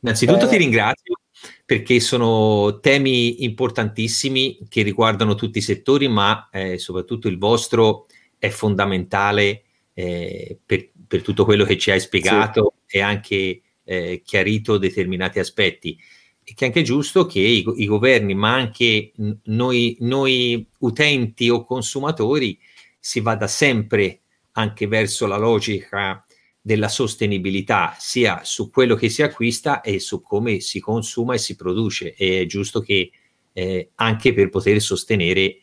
innanzitutto 0.00 0.44
eh. 0.44 0.48
ti 0.48 0.56
ringrazio 0.56 1.16
perché 1.64 2.00
sono 2.00 2.80
temi 2.80 3.44
importantissimi 3.44 4.58
che 4.68 4.82
riguardano 4.82 5.34
tutti 5.34 5.58
i 5.58 5.62
settori, 5.62 6.08
ma 6.08 6.48
eh, 6.52 6.78
soprattutto 6.78 7.28
il 7.28 7.38
vostro 7.38 8.06
è 8.38 8.48
fondamentale 8.48 9.62
eh, 9.94 10.58
per, 10.64 10.90
per, 11.06 11.22
tutto 11.22 11.44
quello 11.44 11.64
che 11.64 11.78
ci 11.78 11.90
hai 11.90 12.00
spiegato 12.00 12.74
sì. 12.86 12.96
e 12.96 13.00
anche 13.00 13.62
eh, 13.84 14.22
chiarito 14.24 14.78
determinati 14.78 15.38
aspetti. 15.38 15.98
E 16.44 16.54
che 16.54 16.64
è 16.64 16.68
anche 16.68 16.82
giusto 16.82 17.24
che 17.24 17.40
i, 17.40 17.64
i 17.76 17.86
governi, 17.86 18.34
ma 18.34 18.52
anche 18.52 19.12
noi, 19.44 19.96
noi 20.00 20.66
utenti 20.78 21.48
o 21.48 21.64
consumatori, 21.64 22.58
si 22.98 23.20
vada 23.20 23.46
sempre 23.46 24.20
anche 24.52 24.86
verso 24.86 25.26
la 25.26 25.36
logica 25.36 26.24
della 26.64 26.88
sostenibilità 26.88 27.96
sia 27.98 28.44
su 28.44 28.70
quello 28.70 28.94
che 28.94 29.08
si 29.08 29.22
acquista 29.22 29.80
e 29.80 29.98
su 29.98 30.22
come 30.22 30.60
si 30.60 30.78
consuma 30.78 31.34
e 31.34 31.38
si 31.38 31.56
produce. 31.56 32.14
È 32.14 32.46
giusto 32.46 32.80
che 32.80 33.10
eh, 33.52 33.90
anche 33.96 34.32
per 34.32 34.48
poter 34.48 34.80
sostenere 34.80 35.56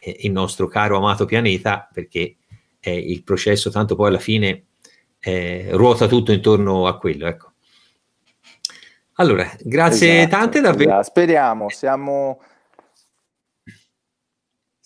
eh, 0.00 0.16
il 0.20 0.32
nostro 0.32 0.66
caro 0.66 0.96
amato 0.96 1.24
pianeta, 1.24 1.88
perché 1.92 2.36
eh, 2.80 2.98
il 2.98 3.22
processo 3.22 3.70
tanto 3.70 3.94
poi 3.94 4.08
alla 4.08 4.18
fine 4.18 4.64
eh, 5.20 5.68
ruota 5.70 6.08
tutto 6.08 6.32
intorno 6.32 6.86
a 6.88 6.98
quello. 6.98 7.26
Ecco. 7.28 7.52
Allora, 9.14 9.48
grazie 9.62 10.22
esatto, 10.22 10.36
tante 10.36 10.60
davvero. 10.60 10.90
Esatto. 10.90 11.04
Speriamo, 11.04 11.68
siamo 11.68 12.40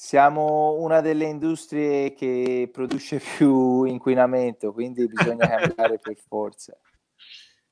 siamo 0.04 0.74
una 0.74 1.00
delle 1.00 1.24
industrie 1.24 2.12
che 2.12 2.68
produce 2.70 3.18
più 3.38 3.84
inquinamento, 3.84 4.70
quindi 4.74 5.08
bisogna 5.08 5.48
cambiare 5.48 5.98
per 5.98 6.18
forza. 6.28 6.78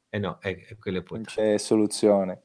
Eh 0.08 0.18
no, 0.18 0.38
è, 0.40 0.68
è 0.68 0.78
quello 0.78 1.04
Non 1.10 1.24
c'è 1.24 1.58
soluzione. 1.58 2.42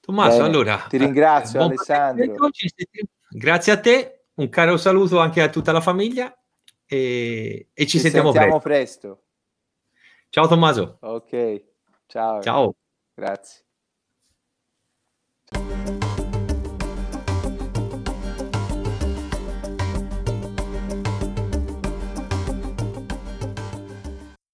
Tommaso, 0.00 0.36
Bene, 0.38 0.48
allora 0.48 0.86
ti 0.88 0.96
ringrazio, 0.96 1.60
Alessandro. 1.60 2.48
Grazie 3.28 3.72
a 3.72 3.80
te, 3.80 4.28
un 4.34 4.48
caro 4.48 4.78
saluto 4.78 5.18
anche 5.18 5.42
a 5.42 5.50
tutta 5.50 5.72
la 5.72 5.82
famiglia 5.82 6.34
e, 6.86 7.68
e 7.74 7.82
ci, 7.82 7.90
ci 7.90 7.98
sentiamo, 7.98 8.32
sentiamo 8.32 8.60
presto. 8.60 9.08
presto. 9.08 9.24
Ciao 10.30 10.48
Tommaso. 10.48 10.96
Ok, 11.00 11.64
ciao. 12.06 12.40
Ciao. 12.40 12.74
Grazie. 13.14 13.64